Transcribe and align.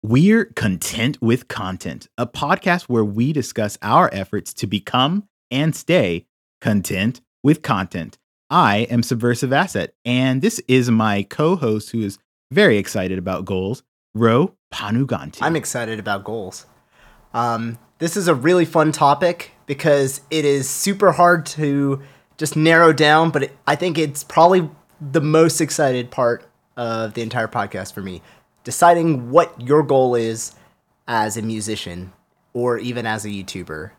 We're 0.02 0.46
Content 0.46 1.22
with 1.22 1.46
Content, 1.46 2.08
a 2.18 2.26
podcast 2.26 2.88
where 2.88 3.04
we 3.04 3.32
discuss 3.32 3.78
our 3.82 4.10
efforts 4.12 4.52
to 4.54 4.66
become 4.66 5.28
and 5.52 5.76
stay 5.76 6.26
content 6.60 7.20
with 7.44 7.62
content. 7.62 8.18
I 8.50 8.78
am 8.90 9.04
Subversive 9.04 9.52
Asset, 9.52 9.94
and 10.04 10.42
this 10.42 10.60
is 10.66 10.90
my 10.90 11.22
co 11.22 11.54
host 11.54 11.90
who 11.90 12.00
is 12.00 12.18
very 12.50 12.78
excited 12.78 13.16
about 13.16 13.44
goals, 13.44 13.84
Ro 14.12 14.56
Panuganti. 14.74 15.38
I'm 15.40 15.54
excited 15.54 16.00
about 16.00 16.24
goals. 16.24 16.66
Um, 17.32 17.78
this 18.00 18.16
is 18.16 18.26
a 18.26 18.34
really 18.34 18.64
fun 18.64 18.90
topic 18.90 19.52
because 19.66 20.20
it 20.32 20.44
is 20.44 20.68
super 20.68 21.12
hard 21.12 21.46
to 21.46 22.02
just 22.38 22.56
narrow 22.56 22.92
down, 22.92 23.30
but 23.30 23.44
it, 23.44 23.56
I 23.68 23.76
think 23.76 23.98
it's 23.98 24.24
probably 24.24 24.68
the 25.10 25.20
most 25.20 25.60
excited 25.60 26.10
part 26.10 26.44
of 26.76 27.14
the 27.14 27.22
entire 27.22 27.48
podcast 27.48 27.92
for 27.92 28.02
me. 28.02 28.22
Deciding 28.64 29.30
what 29.30 29.60
your 29.60 29.82
goal 29.82 30.14
is 30.14 30.54
as 31.08 31.36
a 31.36 31.42
musician 31.42 32.12
or 32.52 32.78
even 32.78 33.06
as 33.06 33.24
a 33.24 33.28
YouTuber. 33.28 33.90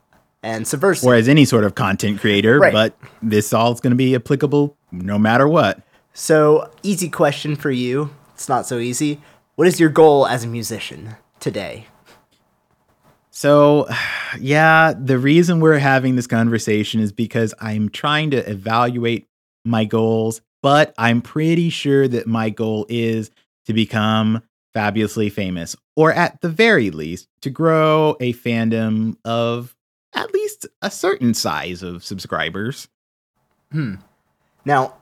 And 0.41 0.67
subversive. 0.67 1.07
or 1.07 1.15
as 1.15 1.29
any 1.29 1.45
sort 1.45 1.63
of 1.63 1.75
content 1.75 2.19
creator, 2.19 2.59
Right. 2.59 2.73
but 2.73 2.97
this 3.21 3.53
all 3.53 3.71
is 3.71 3.79
going 3.79 3.91
to 3.91 3.95
be 3.97 4.13
applicable 4.13 4.75
no 4.91 5.17
matter 5.17 5.47
what. 5.47 5.81
So, 6.13 6.69
easy 6.83 7.09
question 7.09 7.55
for 7.55 7.71
you. 7.71 8.09
It's 8.33 8.49
not 8.49 8.65
so 8.67 8.77
easy. 8.77 9.21
What 9.55 9.67
is 9.67 9.79
your 9.79 9.89
goal 9.89 10.27
as 10.27 10.43
a 10.43 10.47
musician 10.47 11.15
today? 11.39 11.87
So, 13.31 13.87
yeah, 14.39 14.93
the 14.99 15.17
reason 15.17 15.59
we're 15.59 15.79
having 15.79 16.15
this 16.15 16.27
conversation 16.27 16.99
is 16.99 17.11
because 17.11 17.53
I'm 17.61 17.89
trying 17.89 18.31
to 18.31 18.37
evaluate 18.49 19.27
my 19.65 19.85
goals, 19.85 20.41
but 20.63 20.95
I'm 20.97 21.21
pretty 21.21 21.69
sure 21.69 22.07
that 22.07 22.25
my 22.25 22.49
goal 22.49 22.87
is 22.89 23.29
to 23.65 23.73
become 23.73 24.41
fabulously 24.73 25.29
famous, 25.29 25.75
or 25.95 26.11
at 26.11 26.41
the 26.41 26.49
very 26.49 26.89
least, 26.89 27.27
to 27.41 27.51
grow 27.51 28.17
a 28.19 28.33
fandom 28.33 29.17
of 29.23 29.75
at 30.15 30.33
least 30.33 30.65
a 30.81 30.89
certain 30.89 31.35
size 31.35 31.83
of 31.83 32.03
subscribers. 32.03 32.87
Hmm. 33.71 33.95
Now, 34.65 34.95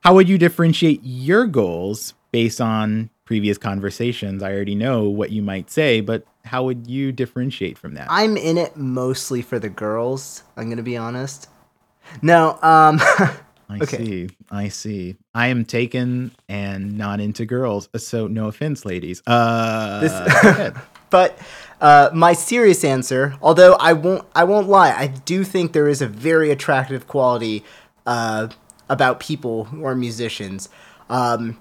How 0.00 0.14
would 0.14 0.28
you 0.28 0.38
differentiate 0.38 1.00
your 1.02 1.46
goals 1.46 2.14
based 2.30 2.60
on 2.60 3.10
previous 3.24 3.58
conversations? 3.58 4.42
I 4.42 4.52
already 4.52 4.74
know 4.76 5.08
what 5.08 5.30
you 5.30 5.42
might 5.42 5.70
say, 5.70 6.00
but 6.00 6.24
how 6.44 6.64
would 6.64 6.86
you 6.86 7.12
differentiate 7.12 7.76
from 7.78 7.94
that? 7.94 8.06
I'm 8.10 8.36
in 8.36 8.58
it 8.58 8.76
mostly 8.76 9.42
for 9.42 9.58
the 9.58 9.68
girls, 9.68 10.44
I'm 10.56 10.66
going 10.66 10.76
to 10.76 10.82
be 10.82 10.96
honest. 10.96 11.48
No, 12.22 12.58
um 12.62 13.00
I 13.68 13.76
Okay. 13.82 13.96
see. 13.98 14.28
I 14.50 14.68
see. 14.68 15.16
I 15.34 15.48
am 15.48 15.64
taken 15.64 16.32
and 16.48 16.96
not 16.96 17.20
into 17.20 17.44
girls. 17.44 17.88
So 17.96 18.26
no 18.26 18.48
offense, 18.48 18.84
ladies. 18.84 19.22
Uh, 19.26 20.00
This- 20.00 20.72
but 21.10 21.38
uh, 21.80 22.10
my 22.14 22.32
serious 22.32 22.82
answer, 22.84 23.34
although 23.42 23.74
I 23.74 23.92
won't, 23.92 24.26
I 24.34 24.44
won't 24.44 24.68
lie, 24.68 24.92
I 24.92 25.06
do 25.08 25.44
think 25.44 25.72
there 25.72 25.88
is 25.88 26.00
a 26.02 26.06
very 26.06 26.50
attractive 26.50 27.06
quality 27.06 27.62
uh, 28.06 28.48
about 28.88 29.20
people 29.20 29.64
who 29.64 29.84
are 29.84 29.94
musicians. 29.94 30.68
Um, 31.10 31.58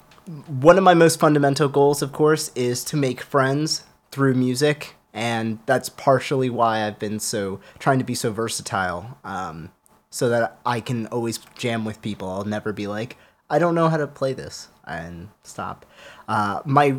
one 0.47 0.77
of 0.77 0.83
my 0.83 0.93
most 0.93 1.19
fundamental 1.19 1.69
goals, 1.69 2.01
of 2.01 2.11
course, 2.11 2.51
is 2.55 2.83
to 2.85 2.97
make 2.97 3.21
friends 3.21 3.83
through 4.11 4.33
music, 4.33 4.95
and 5.13 5.59
that's 5.65 5.87
partially 5.89 6.49
why 6.49 6.85
I've 6.85 6.99
been 6.99 7.19
so 7.19 7.59
trying 7.79 7.99
to 7.99 8.05
be 8.05 8.15
so 8.15 8.31
versatile, 8.31 9.17
um, 9.23 9.71
so 10.17 10.29
that 10.29 10.57
I 10.65 10.79
can 10.79 11.05
always 11.07 11.37
jam 11.59 11.85
with 11.85 12.01
people. 12.01 12.27
I'll 12.27 12.43
never 12.43 12.73
be 12.73 12.87
like, 12.87 13.17
I 13.51 13.59
don't 13.59 13.75
know 13.75 13.87
how 13.87 13.97
to 13.97 14.07
play 14.07 14.33
this, 14.33 14.67
and 14.83 15.29
stop. 15.43 15.85
Uh, 16.27 16.61
my 16.65 16.95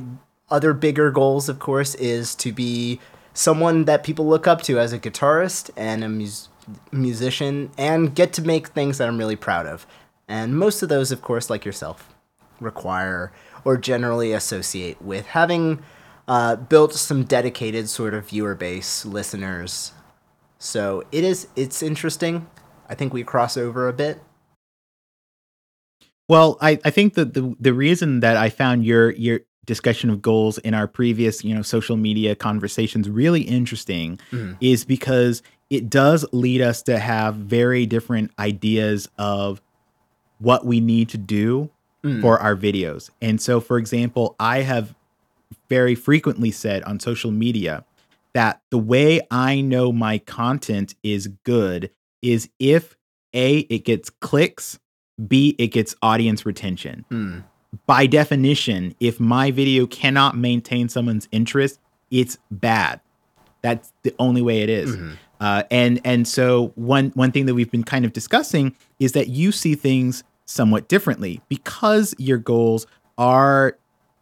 other 0.51 0.73
bigger 0.73 1.11
goals, 1.11 1.49
of 1.49 1.59
course, 1.59 1.97
is 1.97 2.37
to 2.37 2.53
be 2.53 3.01
someone 3.35 3.87
that 3.87 4.05
people 4.05 4.29
look 4.29 4.47
up 4.47 4.63
to 4.63 4.79
as 4.79 4.93
a 4.93 5.01
guitarist 5.01 5.69
and 5.77 6.05
a 6.05 6.09
mus- 6.09 6.49
musician, 6.93 7.73
and 7.77 8.15
get 8.15 8.33
to 8.35 8.43
make 8.43 8.69
things 8.69 8.99
that 8.99 9.09
I'm 9.09 9.19
really 9.19 9.35
proud 9.35 9.67
of. 9.67 9.85
And 10.29 10.57
most 10.57 10.81
of 10.85 10.89
those, 10.89 11.11
of 11.11 11.21
course, 11.21 11.51
like 11.51 11.65
yourself, 11.65 12.15
require 12.61 13.33
or 13.65 13.77
generally 13.77 14.33
associate 14.33 15.03
with 15.03 15.27
having 15.27 15.83
uh, 16.29 16.55
built 16.55 16.95
some 16.95 17.25
dedicated 17.25 17.89
sort 17.89 18.15
of 18.15 18.29
viewer 18.29 18.55
base, 18.55 19.05
listeners. 19.05 19.91
So 20.61 21.03
it 21.11 21.25
is. 21.25 21.49
It's 21.57 21.83
interesting. 21.83 22.47
I 22.89 22.95
think 22.95 23.13
we 23.13 23.23
cross 23.25 23.57
over 23.57 23.89
a 23.89 23.93
bit. 23.93 24.21
Well, 26.29 26.59
I, 26.61 26.79
I 26.85 26.91
think 26.91 27.15
that 27.15 27.35
the 27.35 27.55
the 27.59 27.73
reason 27.73 28.21
that 28.21 28.37
I 28.37 28.51
found 28.51 28.85
your 28.85 29.11
your 29.13 29.41
discussion 29.67 30.09
of 30.11 30.23
goals 30.23 30.57
in 30.59 30.73
our 30.75 30.87
previous 30.87 31.45
you 31.45 31.55
know 31.55 31.63
social 31.63 31.97
media 31.97 32.35
conversations 32.35 33.09
really 33.09 33.43
interesting 33.43 34.19
Mhm. 34.31 34.57
is 34.61 34.85
because 34.85 35.43
it 35.71 35.91
does 35.91 36.25
lead 36.33 36.63
us 36.63 36.83
to 36.83 36.99
have 36.99 37.35
very 37.35 37.85
different 37.87 38.31
ideas 38.39 39.09
of 39.19 39.61
what 40.39 40.65
we 40.65 40.81
need 40.81 41.09
to 41.11 41.19
do 41.19 41.71
Mm. 42.05 42.21
for 42.21 42.39
our 42.39 42.55
videos. 42.55 43.11
And 43.21 43.41
so, 43.41 43.59
for 43.61 43.77
example, 43.77 44.37
I 44.39 44.61
have 44.61 44.95
very 45.69 45.97
frequently 45.97 46.53
said 46.53 46.85
on 46.85 47.01
social 47.01 47.33
media 47.33 47.85
that 48.35 48.61
the 48.71 48.79
way 48.79 49.21
I 49.33 49.61
know 49.63 49.91
my 49.93 50.19
content 50.19 50.95
is 51.03 51.27
good 51.43 51.91
is 52.23 52.49
if 52.59 52.97
A, 53.35 53.59
it 53.59 53.85
gets 53.85 54.11
clicks, 54.11 54.79
B, 55.27 55.55
it 55.59 55.69
gets 55.69 55.95
audience 56.03 56.47
retention. 56.47 57.05
Mm. 57.11 57.45
By 57.87 58.07
definition, 58.07 58.95
if 59.01 59.21
my 59.21 59.51
video 59.51 59.87
cannot 59.87 60.37
maintain 60.37 60.89
someone's 60.89 61.29
interest, 61.33 61.79
it's 62.11 62.39
bad. 62.51 63.01
That's 63.63 63.93
the 64.03 64.15
only 64.19 64.41
way 64.41 64.63
it 64.63 64.71
is. 64.71 64.97
Mhm. 64.97 65.13
Uh, 65.41 65.63
and 65.71 66.01
and 66.05 66.27
so 66.27 66.73
one 66.75 67.11
one 67.15 67.31
thing 67.31 67.47
that 67.47 67.55
we've 67.55 67.71
been 67.71 67.85
kind 67.85 68.05
of 68.05 68.13
discussing 68.13 68.75
is 68.99 69.13
that 69.13 69.29
you 69.29 69.53
see 69.53 69.75
things 69.75 70.25
somewhat 70.47 70.89
differently 70.89 71.41
because 71.49 72.15
your 72.19 72.39
goals 72.39 72.87
are 73.19 73.77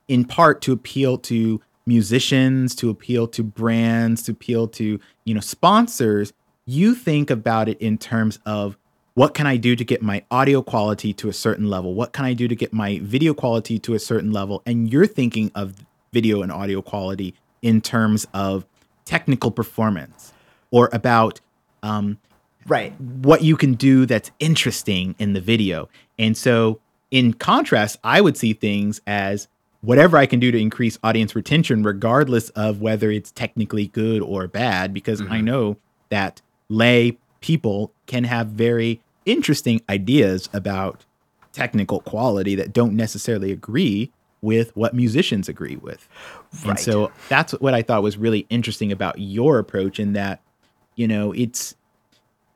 in 0.09 0.25
part 0.25 0.61
to 0.63 0.73
appeal 0.73 1.17
to 1.19 1.61
musicians, 1.87 2.75
to 2.75 2.91
appeal 2.91 3.29
to 3.29 3.43
brands, 3.43 4.23
to 4.25 4.33
appeal 4.33 4.67
to 4.69 4.99
you 5.25 5.35
know 5.35 5.41
sponsors. 5.41 6.33
You 6.69 6.97
think 6.97 7.31
about 7.31 7.69
it 7.69 7.79
in 7.79 7.97
terms 7.97 8.41
of 8.45 8.77
what 9.15 9.35
can 9.35 9.47
I 9.47 9.57
do 9.57 9.77
to 9.77 9.85
get 9.85 10.03
my 10.03 10.25
audio 10.33 10.63
quality 10.63 11.13
to 11.15 11.29
a 11.29 11.33
certain 11.33 11.71
level? 11.71 11.95
What 11.95 12.13
can 12.13 12.25
I 12.25 12.35
do 12.35 12.49
to 12.49 12.57
get 12.57 12.73
my 12.73 12.99
video 13.03 13.35
quality 13.35 13.79
to 13.79 13.95
a 13.95 13.99
certain 14.01 14.33
level? 14.33 14.63
And 14.67 14.93
you're 14.93 15.07
thinking 15.07 15.53
of 15.55 15.75
video 16.13 16.43
and 16.43 16.51
audio 16.51 16.83
quality 16.83 17.35
in 17.63 17.81
terms 17.81 18.27
of 18.35 18.67
technical 19.05 19.53
performance 19.53 20.33
or 20.73 20.91
about 20.93 21.41
um, 21.85 22.19
Right. 22.67 22.93
what 23.01 23.43
you 23.43 23.57
can 23.57 23.75
do 23.75 24.05
that's 24.05 24.33
interesting 24.41 25.15
in 25.21 25.35
the 25.35 25.41
video. 25.41 25.89
And 26.19 26.37
so, 26.37 26.81
in 27.13 27.33
contrast, 27.35 27.97
I 28.03 28.21
would 28.21 28.37
see 28.37 28.53
things 28.53 29.01
as 29.07 29.47
whatever 29.83 30.17
I 30.17 30.27
can 30.27 30.41
do 30.41 30.51
to 30.51 30.59
increase 30.59 30.99
audience 31.05 31.37
retention, 31.37 31.85
regardless 31.85 32.49
of 32.51 32.81
whether 32.81 33.09
it's 33.13 33.31
technically 33.31 33.87
good 33.87 34.21
or 34.21 34.49
bad, 34.49 34.93
because 34.93 35.21
I 35.21 35.39
Mhm. 35.41 35.45
know 35.45 35.77
that 36.11 36.43
lay 36.69 37.19
people 37.41 37.93
can 38.07 38.25
have 38.25 38.49
very 38.49 39.01
interesting 39.25 39.81
ideas 39.89 40.49
about 40.53 41.05
technical 41.53 42.01
quality 42.01 42.55
that 42.55 42.73
don't 42.73 42.95
necessarily 42.95 43.51
agree 43.53 44.11
with 44.43 44.77
what 44.77 44.95
musicians 44.95 45.49
agree 45.49 45.77
with. 45.77 46.07
Right. 46.63 46.71
And 46.71 46.79
so 46.79 47.11
that's 47.29 47.53
what 47.53 47.75
I 47.75 47.83
thought 47.83 48.03
was 48.03 48.17
really 48.17 48.47
interesting 48.51 48.93
about 48.93 49.19
your 49.19 49.59
approach 49.59 49.99
in 49.99 50.13
that, 50.13 50.41
you 50.95 51.09
know, 51.09 51.33
it's 51.33 51.75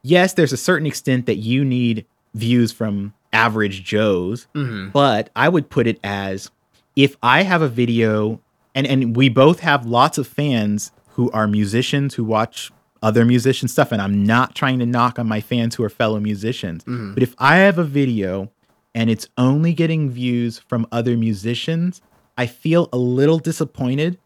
yes, 0.03 0.35
there's 0.35 0.53
a 0.53 0.57
certain 0.57 0.87
extent 0.87 1.27
that 1.27 1.37
you 1.37 1.65
need 1.65 2.07
views 2.35 2.73
from 2.73 3.13
average 3.33 3.85
Joes, 3.85 4.47
Mhm. 4.55 4.93
but 4.93 5.31
I 5.35 5.49
would 5.49 5.69
put 5.71 5.87
it 5.87 5.99
as 6.05 6.51
if 6.97 7.17
I 7.23 7.43
have 7.43 7.63
a 7.63 7.69
video 7.69 8.41
and 8.75 8.87
and 8.87 9.17
we 9.17 9.29
both 9.29 9.61
have 9.61 9.87
lots 9.87 10.19
of 10.19 10.27
fans 10.27 10.93
who 11.15 11.31
are 11.33 11.47
musicians 11.49 12.15
who 12.15 12.25
watch 12.25 12.71
other 13.03 13.25
musician 13.25 13.69
stuff 13.69 13.93
and 13.93 14.01
I'm 14.03 14.25
not 14.25 14.55
trying 14.55 14.79
to 14.81 14.87
knock 14.87 15.19
on 15.19 15.27
my 15.27 15.41
fans 15.41 15.75
who 15.75 15.83
are 15.85 15.89
fellow 15.89 16.21
musicians. 16.21 16.85
Mhm. 16.85 17.15
But 17.15 17.23
if 17.23 17.35
I 17.39 17.57
have 17.57 17.79
a 17.79 17.85
video 17.85 18.51
and 18.95 19.09
it's 19.09 19.27
only 19.39 19.73
getting 19.73 20.11
views 20.11 20.59
from 20.59 20.87
other 20.93 21.17
musicians, 21.17 22.03
I 22.37 22.47
feel 22.47 22.89
a 22.93 22.99
little 22.99 23.39
disappointed, 23.39 24.19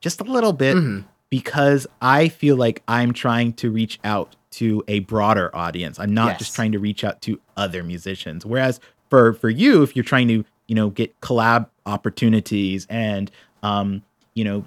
just 0.00 0.20
a 0.20 0.24
little 0.24 0.52
bit, 0.52 0.76
Mhm. 0.76 1.04
because 1.30 1.86
I 2.02 2.28
feel 2.28 2.56
like 2.56 2.82
I'm 2.88 3.12
trying 3.12 3.52
to 3.54 3.70
reach 3.70 3.98
out 4.04 4.36
to 4.52 4.82
a 4.88 5.00
broader 5.00 5.54
audience. 5.54 5.98
I'm 5.98 6.12
not 6.14 6.30
Yes. 6.30 6.38
just 6.40 6.54
trying 6.54 6.72
to 6.72 6.78
reach 6.78 7.04
out 7.04 7.20
to 7.22 7.38
other 7.56 7.82
musicians. 7.82 8.44
Whereas 8.44 8.80
for 9.08 9.32
for 9.32 9.48
you, 9.50 9.82
if 9.82 9.94
you're 9.96 10.04
trying 10.04 10.28
to 10.28 10.44
you 10.68 10.74
know 10.76 10.90
get 10.90 11.20
collab 11.20 11.66
opportunities 11.86 12.86
and 12.90 13.30
um, 13.62 14.02
you 14.34 14.44
know 14.44 14.64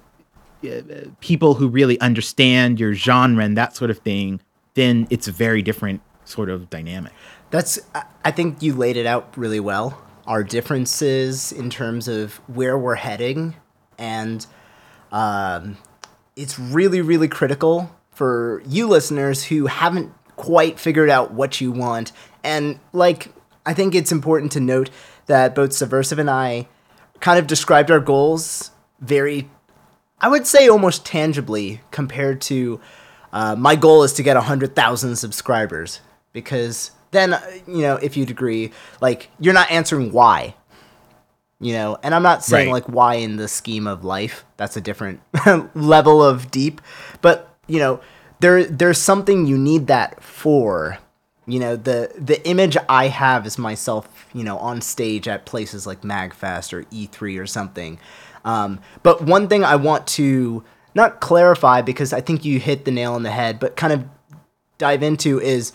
people 1.20 1.54
who 1.54 1.68
really 1.68 1.98
understand 2.00 2.78
your 2.80 2.94
genre 2.94 3.44
and 3.44 3.56
that 3.56 3.76
sort 3.76 3.90
of 3.90 3.98
thing, 3.98 4.40
then 4.74 5.06
it's 5.10 5.28
a 5.28 5.32
very 5.32 5.62
different 5.62 6.00
sort 6.24 6.48
of 6.50 6.70
dynamic. 6.70 7.12
That's. 7.50 7.78
I- 7.94 8.04
I 8.26 8.30
think 8.30 8.62
you 8.62 8.74
laid 8.74 8.96
it 8.96 9.04
out 9.06 9.36
really 9.36 9.60
well. 9.60 10.00
our 10.26 10.42
differences 10.42 11.52
in 11.52 11.68
terms 11.68 12.08
of 12.08 12.36
where 12.48 12.78
we're 12.78 12.94
heading, 12.94 13.54
and 13.98 14.46
um, 15.12 15.76
it's 16.36 16.58
really, 16.58 17.02
really 17.02 17.28
critical 17.28 17.94
for 18.12 18.62
you 18.66 18.88
listeners 18.88 19.44
who 19.44 19.66
haven't 19.66 20.12
quite 20.36 20.80
figured 20.80 21.10
out 21.10 21.32
what 21.32 21.60
you 21.60 21.70
want. 21.70 22.12
And 22.42 22.78
like, 22.94 23.32
I 23.66 23.74
think 23.74 23.94
it's 23.94 24.10
important 24.12 24.52
to 24.52 24.60
note 24.60 24.88
that 25.26 25.54
both 25.54 25.72
Subversive 25.74 26.18
and 26.18 26.30
I 26.30 26.68
kind 27.20 27.38
of 27.38 27.46
described 27.46 27.90
our 27.90 28.00
goals 28.00 28.70
very, 29.00 29.50
I 30.24 30.28
would 30.28 30.46
say, 30.46 30.68
almost 30.68 31.04
tangibly 31.04 31.82
compared 31.90 32.40
to 32.42 32.80
uh, 33.30 33.56
my 33.56 33.76
goal 33.76 34.04
is 34.04 34.14
to 34.14 34.22
get 34.22 34.36
100,000 34.36 35.16
subscribers 35.16 36.00
because 36.32 36.92
then, 37.10 37.34
uh, 37.34 37.40
you 37.66 37.82
know, 37.82 37.96
if 37.96 38.16
you'd 38.16 38.30
agree, 38.30 38.72
like, 39.02 39.28
you're 39.38 39.52
not 39.52 39.70
answering 39.70 40.12
why. 40.12 40.54
You 41.60 41.74
know, 41.74 41.98
and 42.02 42.14
I'm 42.14 42.22
not 42.22 42.42
saying 42.42 42.68
Right. 42.68 42.72
like 42.72 42.88
why 42.88 43.16
in 43.16 43.36
the 43.36 43.48
scheme 43.48 43.86
of 43.86 44.02
life. 44.02 44.46
That's 44.56 44.78
a 44.78 44.80
different 44.80 45.20
level 45.74 46.24
of 46.24 46.50
deep. 46.50 46.80
But, 47.20 47.54
you 47.66 47.78
know, 47.78 48.00
there 48.40 48.64
there's 48.64 48.98
something 48.98 49.44
you 49.44 49.58
need 49.58 49.88
that 49.88 50.22
for. 50.22 50.98
You 51.46 51.60
know, 51.60 51.76
the 51.76 52.10
the 52.18 52.42
image 52.48 52.78
I 52.88 53.08
have 53.08 53.46
is 53.46 53.58
myself, 53.58 54.08
you 54.32 54.42
know, 54.42 54.56
on 54.56 54.80
stage 54.80 55.28
at 55.28 55.44
places 55.44 55.86
like 55.86 56.00
MagFest 56.00 56.72
or 56.72 56.84
E3 56.84 57.38
or 57.38 57.46
something. 57.46 57.98
Um, 58.44 58.80
but 59.02 59.22
one 59.22 59.48
thing 59.48 59.64
I 59.64 59.76
want 59.76 60.06
to 60.08 60.64
not 60.94 61.20
clarify 61.20 61.82
because 61.82 62.12
I 62.12 62.20
think 62.20 62.44
you 62.44 62.58
hit 62.58 62.84
the 62.84 62.90
nail 62.90 63.14
on 63.14 63.22
the 63.22 63.30
head, 63.30 63.58
but 63.58 63.76
kind 63.76 63.92
of 63.92 64.04
dive 64.78 65.02
into 65.02 65.40
is 65.40 65.72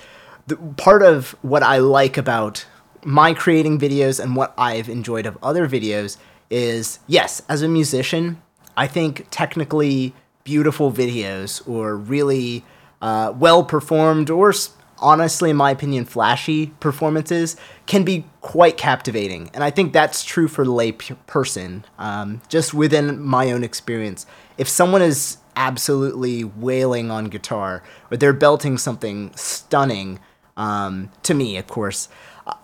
the 0.48 0.56
part 0.56 1.04
of 1.04 1.36
what 1.42 1.64
I 1.64 1.78
like 1.78 2.18
about 2.18 2.66
my 3.04 3.34
creating 3.34 3.80
videos 3.80 4.20
and 4.20 4.36
what 4.36 4.54
I've 4.58 4.90
enjoyed 4.90 5.26
of 5.26 5.38
other 5.42 5.68
videos 5.68 6.18
is 6.50 7.00
yes, 7.08 7.42
as 7.48 7.62
a 7.62 7.68
musician, 7.68 8.42
I 8.76 8.88
think 8.88 9.28
technically 9.30 10.14
beautiful 10.44 10.92
videos 10.92 11.68
or 11.68 11.96
really 11.96 12.64
uh, 13.02 13.34
well 13.36 13.64
performed 13.64 14.30
or 14.30 14.54
honestly, 15.02 15.50
in 15.50 15.56
my 15.56 15.72
opinion, 15.72 16.06
flashy 16.06 16.68
performances 16.80 17.56
can 17.86 18.04
be 18.04 18.26
quite 18.42 18.78
captivating. 18.78 19.50
And 19.54 19.64
I 19.64 19.72
think 19.72 19.94
that's 19.94 20.24
true 20.24 20.48
for 20.48 20.64
the 20.64 20.72
lay 20.72 20.92
p- 20.92 21.16
person, 21.28 21.86
um, 21.98 22.42
just 22.50 22.74
within 22.74 23.20
my 23.22 23.52
own 23.52 23.64
experience. 23.64 24.26
If 24.58 24.68
someone 24.68 25.02
is 25.02 25.38
absolutely 25.56 26.44
wailing 26.44 27.12
on 27.12 27.26
guitar 27.26 27.84
or 28.12 28.18
they're 28.18 28.34
belting 28.34 28.78
something 28.78 29.32
stunning, 29.36 30.20
um, 30.58 31.12
to 31.24 31.34
me, 31.34 31.58
of 31.58 31.68
course, 31.68 32.10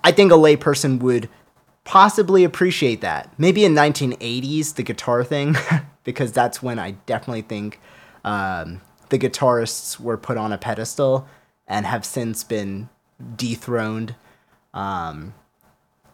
I 0.03 0.11
think 0.11 0.31
a 0.31 0.35
layperson 0.35 0.99
would 0.99 1.29
possibly 1.83 2.43
appreciate 2.43 3.01
that. 3.01 3.31
Maybe 3.37 3.63
in 3.63 3.73
1980s, 3.73 4.75
the 4.75 4.83
guitar 4.83 5.23
thing, 5.23 5.55
because 6.03 6.31
that's 6.31 6.61
when 6.61 6.79
I 6.79 6.91
definitely 7.05 7.43
think 7.43 7.79
um, 8.23 8.81
the 9.09 9.19
guitarists 9.19 9.99
were 9.99 10.17
put 10.17 10.37
on 10.37 10.51
a 10.51 10.57
pedestal 10.57 11.27
and 11.67 11.85
have 11.85 12.06
since 12.06 12.44
been 12.44 12.89
dethroned. 13.35 14.15
Um, 14.73 15.33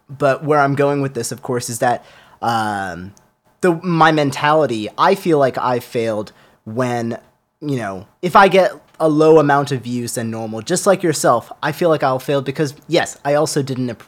but 0.09 0.43
where 0.43 0.59
I'm 0.59 0.75
going 0.75 1.01
with 1.01 1.13
this, 1.13 1.31
of 1.31 1.41
course, 1.41 1.69
is 1.69 1.79
that 1.79 2.05
um, 2.41 3.13
the 3.61 3.75
my 3.75 4.11
mentality. 4.11 4.89
I 4.97 5.15
feel 5.15 5.37
like 5.37 5.57
I 5.57 5.79
failed 5.79 6.31
when 6.65 7.19
you 7.59 7.77
know 7.77 8.07
if 8.21 8.35
I 8.35 8.47
get 8.47 8.71
a 8.99 9.09
low 9.09 9.39
amount 9.39 9.71
of 9.71 9.81
views 9.81 10.15
than 10.15 10.29
normal, 10.29 10.61
just 10.61 10.85
like 10.85 11.01
yourself. 11.01 11.51
I 11.63 11.71
feel 11.71 11.89
like 11.89 12.03
I'll 12.03 12.19
fail 12.19 12.41
because 12.41 12.75
yes, 12.87 13.17
I 13.25 13.33
also 13.35 13.63
didn't 13.63 13.99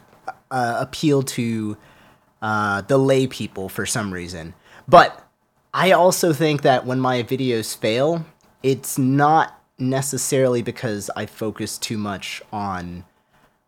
uh, 0.50 0.76
appeal 0.78 1.22
to 1.22 1.76
uh, 2.42 2.82
the 2.82 2.98
lay 2.98 3.26
people 3.26 3.68
for 3.68 3.86
some 3.86 4.12
reason. 4.12 4.54
But 4.86 5.20
I 5.72 5.92
also 5.92 6.32
think 6.32 6.62
that 6.62 6.86
when 6.86 7.00
my 7.00 7.22
videos 7.22 7.76
fail, 7.76 8.24
it's 8.62 8.98
not 8.98 9.60
necessarily 9.78 10.62
because 10.62 11.10
I 11.16 11.26
focus 11.26 11.78
too 11.78 11.98
much 11.98 12.42
on 12.52 13.04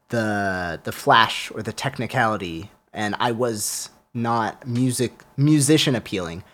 the 0.09 0.81
the 0.85 0.93
flash 0.93 1.51
or 1.53 1.63
the 1.63 1.73
technicality, 1.73 2.71
and 2.93 3.15
I 3.19 3.33
was 3.33 3.91
not 4.15 4.67
music 4.67 5.23
musician 5.37 5.95
appealing. 5.95 6.45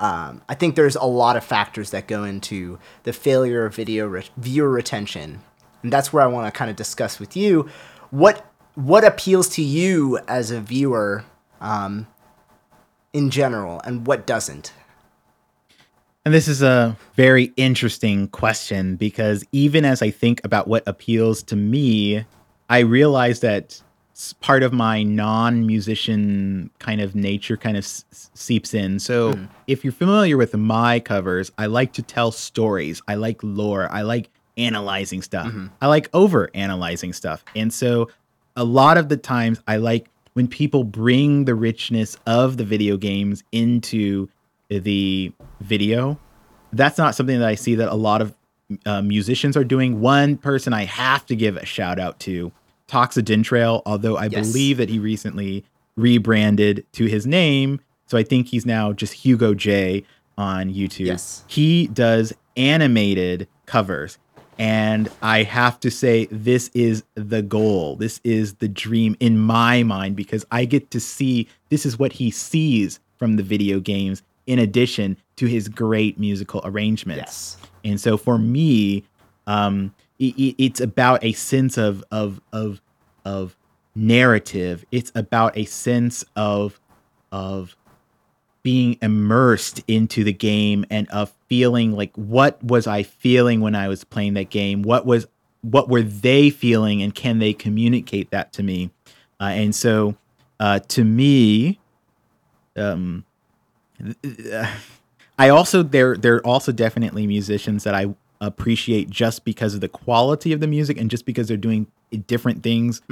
Um, 0.00 0.42
I 0.48 0.54
think 0.54 0.76
there's 0.76 0.94
a 0.94 1.04
lot 1.04 1.36
of 1.36 1.42
factors 1.42 1.90
that 1.90 2.06
go 2.06 2.22
into 2.22 2.78
the 3.02 3.12
failure 3.12 3.64
of 3.66 3.74
video 3.74 4.06
re- 4.06 4.28
viewer 4.36 4.70
retention, 4.70 5.42
and 5.82 5.92
that's 5.92 6.12
where 6.12 6.22
I 6.22 6.26
want 6.26 6.46
to 6.46 6.56
kind 6.56 6.70
of 6.70 6.76
discuss 6.76 7.18
with 7.18 7.36
you 7.36 7.68
what 8.10 8.44
what 8.74 9.04
appeals 9.04 9.48
to 9.50 9.62
you 9.62 10.18
as 10.28 10.50
a 10.50 10.60
viewer 10.60 11.24
um, 11.60 12.06
in 13.12 13.30
general, 13.30 13.80
and 13.80 14.06
what 14.06 14.26
doesn't. 14.26 14.72
And 16.24 16.34
this 16.34 16.48
is 16.48 16.62
a 16.62 16.96
very 17.14 17.52
interesting 17.56 18.28
question 18.28 18.96
because 18.96 19.44
even 19.52 19.84
as 19.84 20.02
I 20.02 20.10
think 20.10 20.40
about 20.44 20.68
what 20.68 20.82
appeals 20.86 21.42
to 21.44 21.56
me, 21.56 22.24
I 22.68 22.80
realize 22.80 23.40
that 23.40 23.80
part 24.40 24.62
of 24.62 24.72
my 24.72 25.02
non-musician 25.02 26.70
kind 26.80 27.00
of 27.00 27.14
nature 27.14 27.56
kind 27.56 27.76
of 27.76 27.84
s- 27.84 28.04
seeps 28.34 28.74
in. 28.74 28.98
So, 28.98 29.34
hmm. 29.34 29.44
if 29.66 29.84
you're 29.84 29.92
familiar 29.92 30.36
with 30.36 30.54
my 30.54 31.00
covers, 31.00 31.52
I 31.56 31.66
like 31.66 31.92
to 31.94 32.02
tell 32.02 32.32
stories. 32.32 33.00
I 33.06 33.14
like 33.14 33.38
lore. 33.42 33.90
I 33.90 34.02
like 34.02 34.28
analyzing 34.56 35.22
stuff. 35.22 35.46
Mm-hmm. 35.46 35.68
I 35.80 35.86
like 35.86 36.10
over 36.12 36.50
analyzing 36.54 37.12
stuff. 37.12 37.44
And 37.54 37.72
so, 37.72 38.10
a 38.56 38.64
lot 38.64 38.98
of 38.98 39.08
the 39.08 39.16
times 39.16 39.62
I 39.68 39.76
like 39.76 40.10
when 40.32 40.48
people 40.48 40.82
bring 40.84 41.44
the 41.44 41.54
richness 41.54 42.16
of 42.26 42.56
the 42.56 42.64
video 42.64 42.96
games 42.96 43.44
into 43.52 44.28
the 44.68 45.32
video. 45.60 46.18
That's 46.72 46.98
not 46.98 47.14
something 47.14 47.38
that 47.38 47.48
I 47.48 47.54
see 47.54 47.74
that 47.76 47.88
a 47.88 47.94
lot 47.94 48.20
of 48.22 48.34
uh, 48.84 49.00
musicians 49.02 49.56
are 49.56 49.64
doing. 49.64 50.00
One 50.00 50.36
person 50.36 50.72
I 50.72 50.84
have 50.84 51.24
to 51.26 51.36
give 51.36 51.56
a 51.56 51.64
shout 51.64 51.98
out 51.98 52.20
to, 52.20 52.52
Toxidintrail, 52.88 53.82
although 53.86 54.16
I 54.16 54.26
Yes. 54.26 54.46
believe 54.46 54.76
that 54.78 54.88
he 54.88 54.98
recently 54.98 55.64
rebranded 55.96 56.84
to 56.92 57.06
his 57.06 57.26
name. 57.26 57.80
So 58.06 58.16
I 58.18 58.22
think 58.22 58.48
he's 58.48 58.64
now 58.66 58.92
just 58.92 59.12
Hugo 59.12 59.54
J 59.54 60.04
on 60.36 60.72
YouTube. 60.72 61.06
Yes. 61.06 61.44
He 61.46 61.86
does 61.88 62.32
animated 62.56 63.48
covers. 63.66 64.18
And 64.58 65.08
I 65.22 65.44
have 65.44 65.78
to 65.80 65.90
say, 65.90 66.26
this 66.32 66.68
is 66.74 67.04
the 67.14 67.42
goal. 67.42 67.96
This 67.96 68.20
is 68.24 68.54
the 68.54 68.68
dream 68.68 69.16
in 69.20 69.38
my 69.38 69.82
mind 69.84 70.16
because 70.16 70.44
I 70.50 70.64
get 70.64 70.90
to 70.90 71.00
see 71.00 71.46
this 71.68 71.86
is 71.86 71.98
what 71.98 72.12
he 72.14 72.30
sees 72.30 72.98
from 73.18 73.36
the 73.36 73.42
video 73.42 73.78
games 73.80 74.22
in 74.48 74.58
addition 74.58 75.16
to 75.36 75.46
his 75.46 75.68
great 75.68 76.18
musical 76.18 76.60
arrangements. 76.64 77.56
Yes. 77.56 77.70
And 77.84 78.00
so 78.00 78.16
for 78.16 78.38
me, 78.38 79.04
um, 79.46 79.94
i 80.20 80.34
i- 80.36 80.54
it's 80.58 80.80
about 80.80 81.22
a 81.22 81.32
sense 81.32 81.78
of 81.78 82.02
of 82.10 82.40
of 82.52 82.80
of 83.24 83.56
narrative. 83.94 84.84
It's 84.90 85.12
about 85.14 85.56
a 85.56 85.64
sense 85.66 86.24
of 86.34 86.80
of 87.30 87.76
being 88.64 88.98
immersed 89.00 89.82
into 89.86 90.24
the 90.24 90.32
game 90.32 90.84
and 90.90 91.08
of 91.10 91.32
feeling 91.48 91.92
like 91.92 92.14
what 92.16 92.62
was 92.62 92.86
I 92.86 93.02
feeling 93.04 93.60
when 93.60 93.74
I 93.74 93.88
was 93.88 94.02
playing 94.04 94.34
that 94.34 94.50
game? 94.50 94.82
What 94.82 95.06
was 95.06 95.26
what 95.62 95.88
were 95.88 96.02
they 96.02 96.50
feeling 96.50 97.02
and 97.02 97.14
can 97.14 97.38
they 97.38 97.52
communicate 97.52 98.30
that 98.30 98.52
to 98.54 98.62
me? 98.62 98.90
Uh, 99.40 99.44
and 99.44 99.74
so 99.74 100.16
uh, 100.60 100.80
to 100.80 101.04
me, 101.04 101.78
um, 102.76 103.24
I 105.38 105.48
also 105.48 105.82
there 105.82 106.16
there 106.16 106.36
are 106.36 106.46
also 106.46 106.72
definitely 106.72 107.26
musicians 107.26 107.84
that 107.84 107.94
I 107.94 108.14
appreciate 108.40 109.10
just 109.10 109.44
because 109.44 109.74
of 109.74 109.80
the 109.80 109.88
quality 109.88 110.52
of 110.52 110.60
the 110.60 110.66
music 110.66 110.98
and 110.98 111.10
just 111.10 111.26
because 111.26 111.48
they're 111.48 111.56
doing 111.56 111.86
different 112.26 112.62
things 112.62 113.02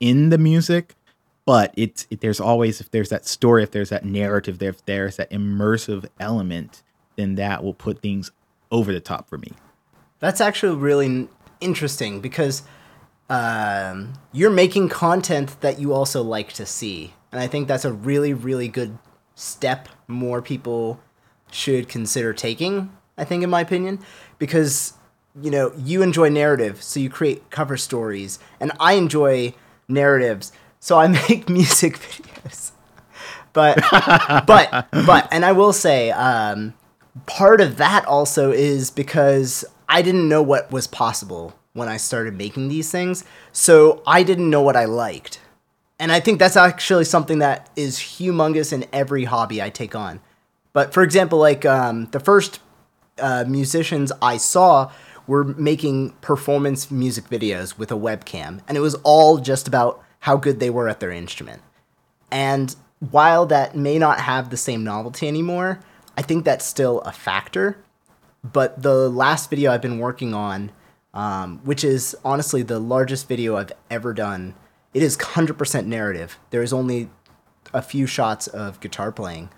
in 0.00 0.28
the 0.30 0.38
music. 0.38 0.94
But 1.46 1.72
it's 1.76 2.06
it, 2.10 2.20
there's 2.20 2.40
always 2.40 2.80
if 2.80 2.90
there's 2.90 3.08
that 3.08 3.26
story, 3.26 3.62
if 3.62 3.70
there's 3.70 3.88
that 3.88 4.04
narrative, 4.04 4.58
there 4.58 4.70
if 4.70 4.84
there's 4.84 5.16
that 5.16 5.30
immersive 5.30 6.06
element, 6.20 6.82
then 7.16 7.36
that 7.36 7.64
will 7.64 7.74
put 7.74 8.00
things 8.00 8.30
over 8.70 8.92
the 8.92 9.00
top 9.00 9.28
for 9.28 9.38
me. 9.38 9.52
That's 10.20 10.40
actually 10.40 10.76
really 10.76 11.06
n- 11.06 11.28
interesting 11.60 12.20
because 12.20 12.62
um, 13.30 14.14
you're 14.32 14.50
making 14.50 14.88
content 14.88 15.60
that 15.60 15.78
you 15.78 15.92
also 15.92 16.22
like 16.22 16.52
to 16.54 16.66
see. 16.66 17.14
And 17.32 17.40
I 17.40 17.46
think 17.46 17.68
that's 17.68 17.84
a 17.84 17.92
really, 17.92 18.32
really 18.32 18.68
good 18.68 18.98
step 19.38 19.88
more 20.08 20.42
people 20.42 21.00
should 21.50 21.88
consider 21.88 22.32
taking, 22.32 22.90
I 23.16 23.24
think, 23.24 23.42
in 23.42 23.50
my 23.50 23.60
opinion. 23.60 24.00
Because, 24.38 24.94
you 25.40 25.50
know, 25.50 25.72
you 25.76 26.02
enjoy 26.02 26.28
narrative, 26.28 26.82
so 26.82 27.00
you 27.00 27.08
create 27.08 27.50
cover 27.50 27.76
stories. 27.76 28.38
And 28.60 28.72
I 28.80 28.94
enjoy 28.94 29.54
narratives, 29.88 30.52
so 30.80 30.98
I 30.98 31.06
make 31.28 31.48
music 31.48 31.98
videos. 31.98 32.72
But, 33.54 33.82
but, 34.46 34.86
but, 34.92 35.28
and 35.32 35.44
I 35.44 35.50
will 35.50 35.72
say, 35.72 36.12
um, 36.12 36.74
part 37.26 37.60
of 37.60 37.78
that 37.78 38.04
also 38.04 38.52
is 38.52 38.90
because 38.90 39.64
I 39.88 40.00
didn't 40.00 40.28
know 40.28 40.42
what 40.42 40.70
was 40.70 40.86
possible 40.86 41.58
when 41.72 41.88
I 41.88 41.96
started 41.96 42.36
making 42.36 42.68
these 42.68 42.92
things. 42.92 43.24
So 43.50 44.02
I 44.06 44.22
didn't 44.22 44.50
know 44.50 44.62
what 44.62 44.76
I 44.76 44.84
liked. 44.84 45.40
And 45.98 46.12
I 46.12 46.20
think 46.20 46.38
that's 46.38 46.56
actually 46.56 47.04
something 47.04 47.38
that 47.40 47.70
is 47.76 47.98
humongous 47.98 48.72
in 48.72 48.86
every 48.92 49.24
hobby 49.24 49.60
I 49.60 49.70
take 49.70 49.94
on. 49.94 50.20
But 50.72 50.92
for 50.92 51.02
example, 51.02 51.38
like 51.38 51.64
um, 51.64 52.06
the 52.12 52.20
first 52.20 52.60
uh, 53.18 53.44
musicians 53.48 54.12
I 54.22 54.36
saw 54.36 54.92
were 55.26 55.44
making 55.44 56.10
performance 56.20 56.90
music 56.90 57.24
videos 57.28 57.76
with 57.76 57.90
a 57.90 57.96
webcam, 57.96 58.60
and 58.68 58.76
it 58.76 58.80
was 58.80 58.94
all 58.96 59.38
just 59.38 59.68
about 59.68 60.02
how 60.20 60.36
good 60.36 60.60
they 60.60 60.70
were 60.70 60.88
at 60.88 61.00
their 61.00 61.10
instrument. 61.10 61.62
And 62.30 62.74
while 63.10 63.46
that 63.46 63.76
may 63.76 63.98
not 63.98 64.20
have 64.20 64.50
the 64.50 64.56
same 64.56 64.84
novelty 64.84 65.28
anymore, 65.28 65.80
I 66.16 66.22
think 66.22 66.44
that's 66.44 66.64
still 66.64 67.00
a 67.00 67.12
factor. 67.12 67.78
But 68.42 68.82
the 68.82 69.08
last 69.08 69.50
video 69.50 69.72
I've 69.72 69.82
been 69.82 69.98
working 69.98 70.32
on, 70.32 70.70
um, 71.12 71.58
which 71.64 71.84
is 71.84 72.16
honestly 72.24 72.62
the 72.62 72.78
largest 72.78 73.28
video 73.28 73.56
I've 73.56 73.72
ever 73.90 74.14
done, 74.14 74.54
it 74.94 75.02
is 75.02 75.16
100% 75.16 75.86
narrative. 75.86 76.38
There 76.50 76.62
is 76.62 76.72
only 76.72 77.10
a 77.72 77.82
few 77.82 78.06
shots 78.06 78.46
of 78.46 78.80
guitar 78.80 79.12
playing 79.12 79.50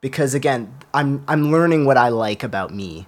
because 0.00 0.34
again, 0.34 0.72
I'm 0.94 1.24
I'm 1.28 1.50
learning 1.50 1.84
what 1.84 1.96
I 1.96 2.08
like 2.08 2.42
about 2.42 2.72
me. 2.72 3.06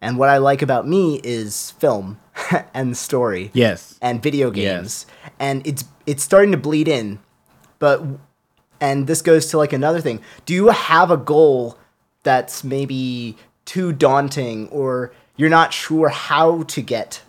And 0.00 0.16
what 0.16 0.28
I 0.28 0.36
like 0.36 0.62
about 0.62 0.86
me 0.86 1.20
is 1.24 1.72
film 1.72 2.20
and 2.74 2.96
story. 2.96 3.50
Yes. 3.52 3.98
And 4.00 4.22
video 4.22 4.50
games. 4.50 5.06
Yes. 5.08 5.32
And 5.38 5.66
it's 5.66 5.84
it's 6.06 6.22
starting 6.22 6.52
to 6.52 6.58
bleed 6.58 6.88
in. 6.88 7.18
But 7.78 8.02
and 8.80 9.06
this 9.06 9.22
goes 9.22 9.46
to 9.48 9.58
like 9.58 9.72
another 9.72 10.00
thing. 10.00 10.20
Do 10.44 10.54
you 10.54 10.68
have 10.68 11.10
a 11.10 11.16
goal 11.16 11.78
that's 12.22 12.62
maybe 12.62 13.36
too 13.64 13.92
daunting 13.92 14.68
or 14.68 15.12
you're 15.36 15.50
not 15.50 15.72
sure 15.72 16.08
how 16.08 16.62
to 16.64 16.82
get 16.82 17.22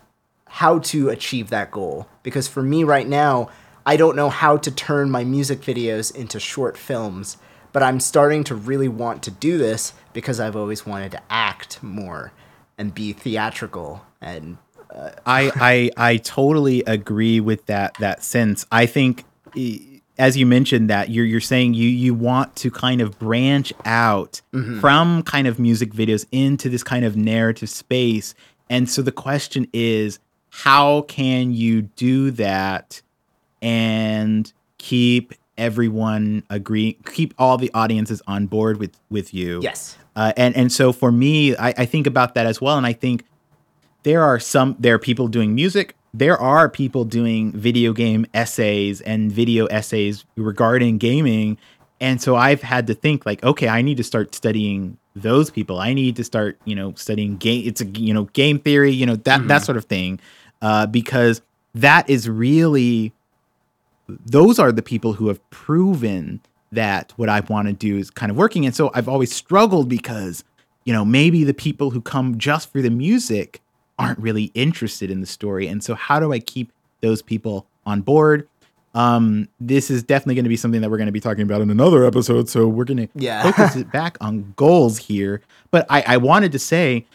how 0.50 0.80
to 0.80 1.10
achieve 1.10 1.50
that 1.50 1.72
goal? 1.72 2.08
Because 2.24 2.48
for 2.48 2.62
me 2.62 2.84
right 2.84 3.08
now, 3.08 3.50
I 3.86 3.96
don't 3.96 4.16
know 4.16 4.30
how 4.30 4.58
to 4.58 4.70
turn 4.70 5.10
my 5.10 5.24
music 5.24 5.62
videos 5.62 6.14
into 6.14 6.40
short 6.40 6.78
films 6.78 7.38
but 7.72 7.84
I'm 7.84 8.00
starting 8.00 8.44
to 8.46 8.56
really 8.56 8.88
want 8.88 9.24
to 9.24 9.32
do 9.32 9.58
this 9.58 9.94
because 10.14 10.40
I've 10.40 10.56
always 10.56 10.86
wanted 10.86 11.12
to 11.14 11.22
act 11.30 11.82
more 11.84 12.32
and 12.78 12.94
be 12.94 13.14
theatrical 13.14 14.06
and 14.22 14.58
uh, 14.94 15.12
I, 15.26 15.52
I 15.56 16.12
I 16.12 16.18
totally 16.18 16.82
agree 16.82 17.40
with 17.40 17.68
that 17.68 17.94
that 18.00 18.24
sense. 18.24 18.66
I 18.72 18.88
think 18.88 19.24
as 20.18 20.36
you 20.36 20.48
mentioned 20.48 20.90
that 20.90 21.10
you're 21.10 21.26
you're 21.26 21.40
saying 21.40 21.76
you 21.76 21.88
you 21.88 22.16
want 22.16 22.56
to 22.58 22.72
kind 22.72 23.00
of 23.00 23.20
branch 23.20 23.72
out 23.86 24.42
mm-hmm. 24.52 24.80
from 24.80 25.22
kind 25.24 25.48
of 25.48 25.60
music 25.60 25.92
videos 25.92 26.26
into 26.32 26.70
this 26.70 26.84
kind 26.84 27.06
of 27.06 27.16
narrative 27.16 27.70
space. 27.70 28.34
And 28.68 28.90
so 28.90 29.04
the 29.04 29.12
question 29.12 29.68
is 29.74 30.18
how 30.64 31.04
can 31.04 31.54
you 31.54 31.84
do 31.84 32.32
that 32.32 33.02
and 33.62 34.52
keep 34.78 35.34
everyone 35.58 36.44
agree, 36.50 36.98
keep 37.14 37.34
all 37.38 37.58
the 37.58 37.72
audiences 37.74 38.22
on 38.28 38.46
board 38.46 38.78
with 38.78 38.92
with 39.10 39.34
you. 39.34 39.62
Yes. 39.64 39.98
Uh, 40.18 40.34
and 40.36 40.56
and 40.58 40.70
so 40.72 40.92
for 40.92 41.14
me, 41.14 41.56
I, 41.56 41.70
I 41.78 41.86
think 41.86 42.08
about 42.08 42.34
that 42.34 42.46
as 42.46 42.60
well, 42.60 42.78
and 42.78 42.86
I 42.86 42.92
think 42.92 43.26
there 44.04 44.22
are 44.22 44.38
some 44.38 44.76
there 44.80 44.96
are 44.96 45.00
people 45.00 45.30
doing 45.30 45.56
music. 45.56 45.96
There 46.14 46.38
are 46.38 46.68
people 46.68 47.06
doing 47.06 47.54
video 47.54 47.94
game 47.94 48.26
essays 48.34 49.00
and 49.00 49.32
video 49.32 49.66
essays 49.68 50.26
regarding 50.36 50.98
gaming. 50.98 51.58
And 52.02 52.22
so 52.22 52.36
I've 52.36 52.62
had 52.62 52.88
to 52.88 52.94
think 52.94 53.26
like, 53.26 53.44
okay, 53.44 53.68
I 53.68 53.82
need 53.82 53.98
to 53.98 54.04
start 54.04 54.34
studying 54.34 54.98
those 55.16 55.50
people. 55.52 55.80
I 55.80 55.94
need 55.94 56.16
to 56.16 56.24
start, 56.24 56.58
you 56.66 56.74
know, 56.76 56.94
studying 56.96 57.38
game. 57.38 57.68
It's 57.68 57.82
a 57.82 57.86
you 57.86 58.14
know 58.14 58.26
game 58.26 58.60
theory, 58.60 58.92
you 58.92 59.06
know 59.06 59.16
that 59.16 59.40
mm-hmm. 59.40 59.48
that 59.48 59.64
sort 59.64 59.78
of 59.78 59.86
thing, 59.86 60.20
uh, 60.62 60.86
because 60.88 61.42
that 61.76 62.10
is 62.10 62.28
really 62.28 63.14
those 64.26 64.60
are 64.60 64.72
the 64.72 64.82
people 64.82 65.14
who 65.14 65.28
have 65.28 65.48
proven 65.52 66.42
that 66.72 67.14
what 67.16 67.30
I 67.30 67.40
want 67.42 67.68
to 67.68 67.74
do 67.74 67.98
is 67.98 68.10
kind 68.10 68.32
of 68.32 68.38
working. 68.38 68.66
And 68.66 68.76
so 68.76 68.92
I've 68.94 69.10
always 69.10 69.34
struggled 69.34 69.90
because, 69.90 70.44
you 70.86 70.94
know, 70.94 71.06
maybe 71.06 71.44
the 71.44 71.54
people 71.54 71.92
who 71.92 72.02
come 72.02 72.38
just 72.38 72.72
for 72.72 72.82
the 72.82 72.90
music 72.90 73.62
aren't 73.98 74.20
really 74.20 74.52
interested 74.54 75.12
in 75.12 75.22
the 75.22 75.28
story. 75.28 75.68
And 75.68 75.84
so 75.84 75.96
how 75.96 76.20
do 76.20 76.32
I 76.32 76.40
keep 76.40 76.72
those 77.02 77.22
people 77.22 77.66
on 77.86 78.02
board? 78.02 78.48
Um, 78.96 79.48
this 79.60 79.92
is 79.92 80.04
definitely 80.04 80.36
going 80.36 80.46
to 80.46 80.50
be 80.50 80.58
something 80.58 80.82
that 80.82 80.90
we're 80.90 80.98
going 80.98 81.08
to 81.08 81.12
be 81.14 81.20
talking 81.20 81.44
about 81.44 81.62
in 81.62 81.70
another 81.70 82.06
episode. 82.06 82.50
So 82.50 82.68
we're 82.68 82.86
going 82.86 83.08
to 83.08 83.10
yeah. 83.16 83.44
focus 83.52 83.76
it 83.76 83.92
back 83.92 84.18
on 84.22 84.54
goals 84.56 84.98
here. 84.98 85.42
But 85.72 85.86
I, 85.90 86.04
I 86.06 86.18
wanted 86.18 86.52
to 86.54 86.60
say 86.60 87.06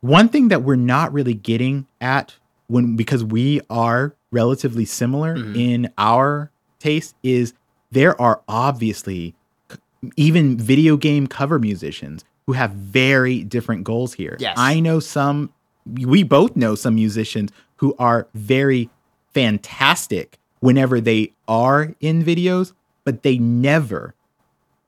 one 0.00 0.28
thing 0.28 0.48
that 0.48 0.62
we're 0.62 0.76
not 0.76 1.12
really 1.12 1.34
getting 1.34 1.86
at 2.00 2.36
when 2.68 2.96
because 2.96 3.24
we 3.24 3.60
are 3.68 4.14
relatively 4.30 4.84
similar 4.84 5.36
mm-hmm. 5.36 5.56
in 5.56 5.92
our 5.98 6.50
taste 6.78 7.14
is 7.22 7.54
there 7.90 8.18
are 8.20 8.42
obviously 8.46 9.34
even 10.16 10.56
video 10.56 10.96
game 10.96 11.26
cover 11.26 11.58
musicians 11.58 12.24
who 12.46 12.52
have 12.52 12.70
very 12.70 13.42
different 13.42 13.84
goals 13.84 14.14
here. 14.14 14.36
Yes. 14.38 14.54
I 14.56 14.80
know 14.80 15.00
some 15.00 15.52
we 15.86 16.22
both 16.22 16.54
know 16.54 16.74
some 16.74 16.94
musicians 16.94 17.50
who 17.76 17.94
are 17.98 18.28
very 18.34 18.90
fantastic 19.32 20.38
whenever 20.60 21.00
they 21.00 21.32
are 21.46 21.94
in 22.00 22.22
videos, 22.22 22.72
but 23.04 23.22
they 23.22 23.38
never 23.38 24.14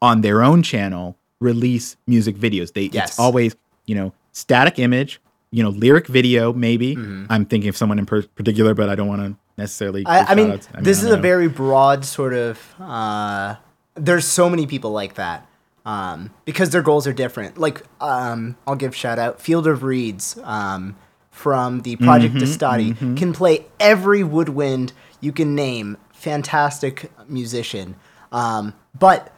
on 0.02 0.20
their 0.20 0.42
own 0.42 0.62
channel 0.62 1.16
release 1.40 1.96
music 2.06 2.36
videos. 2.36 2.72
They 2.72 2.84
yes. 2.92 3.10
it's 3.10 3.18
always, 3.18 3.56
you 3.86 3.94
know, 3.94 4.12
static 4.32 4.78
image 4.78 5.20
you 5.50 5.62
know, 5.62 5.70
lyric 5.70 6.06
video, 6.06 6.52
maybe. 6.52 6.96
Mm-hmm. 6.96 7.26
I'm 7.28 7.44
thinking 7.44 7.68
of 7.68 7.76
someone 7.76 7.98
in 7.98 8.06
per- 8.06 8.22
particular, 8.22 8.74
but 8.74 8.88
I 8.88 8.94
don't 8.94 9.08
want 9.08 9.22
to 9.22 9.36
necessarily. 9.56 10.04
I, 10.06 10.20
I, 10.20 10.34
mean, 10.34 10.46
I, 10.46 10.50
mean, 10.50 10.60
this 10.78 11.02
is 11.02 11.10
a 11.10 11.16
very 11.16 11.48
broad 11.48 12.04
sort 12.04 12.34
of. 12.34 12.74
Uh, 12.80 13.56
there's 13.94 14.26
so 14.26 14.48
many 14.48 14.66
people 14.66 14.92
like 14.92 15.14
that 15.14 15.46
um, 15.84 16.30
because 16.44 16.70
their 16.70 16.82
goals 16.82 17.06
are 17.06 17.12
different. 17.12 17.58
Like, 17.58 17.82
um, 18.00 18.56
I'll 18.66 18.76
give 18.76 18.94
shout 18.94 19.18
out 19.18 19.40
Field 19.40 19.66
of 19.66 19.82
Reeds 19.82 20.38
um, 20.44 20.96
from 21.30 21.80
the 21.82 21.96
Project 21.96 22.34
mm-hmm, 22.34 22.44
Estati 22.44 22.94
mm-hmm. 22.94 23.14
can 23.16 23.32
play 23.32 23.66
every 23.78 24.22
woodwind 24.22 24.92
you 25.20 25.32
can 25.32 25.54
name. 25.54 25.96
Fantastic 26.12 27.10
musician, 27.28 27.96
um, 28.30 28.74
but 28.98 29.34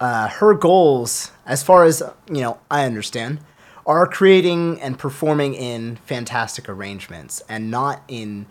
uh, 0.00 0.28
her 0.28 0.54
goals, 0.54 1.30
as 1.46 1.62
far 1.62 1.84
as 1.84 2.02
you 2.28 2.40
know, 2.40 2.58
I 2.68 2.84
understand 2.84 3.38
are 3.86 4.06
creating 4.06 4.80
and 4.80 4.98
performing 4.98 5.54
in 5.54 5.96
fantastic 5.96 6.68
arrangements 6.68 7.40
and 7.48 7.70
not 7.70 8.02
in 8.08 8.46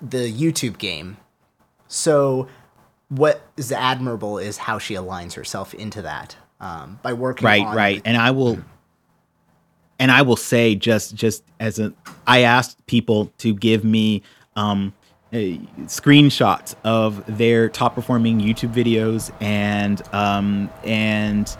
the 0.00 0.30
YouTube 0.30 0.78
game. 0.78 1.16
So, 1.88 2.46
what 3.08 3.42
is 3.56 3.72
admirable 3.72 4.38
is 4.38 4.58
how 4.58 4.78
she 4.78 4.94
aligns 4.94 5.34
herself 5.34 5.74
into 5.74 6.02
that 6.02 6.36
um, 6.60 7.00
by 7.02 7.14
working. 7.14 7.46
Right, 7.46 7.74
right, 7.74 8.02
and 8.04 8.16
I 8.16 8.30
will, 8.30 8.58
and 9.98 10.12
I 10.12 10.22
will 10.22 10.36
say 10.36 10.76
just 10.76 11.14
just 11.14 11.42
as 11.58 11.78
a, 11.78 11.92
I 12.26 12.42
asked 12.42 12.86
people 12.86 13.32
to 13.38 13.54
give 13.54 13.82
me 13.82 14.22
um, 14.54 14.92
screenshots 15.32 16.74
of 16.84 17.24
their 17.38 17.68
top 17.68 17.94
performing 17.94 18.40
YouTube 18.40 18.72
videos 18.72 19.32
and 19.40 20.02
um, 20.14 20.70
and 20.84 21.56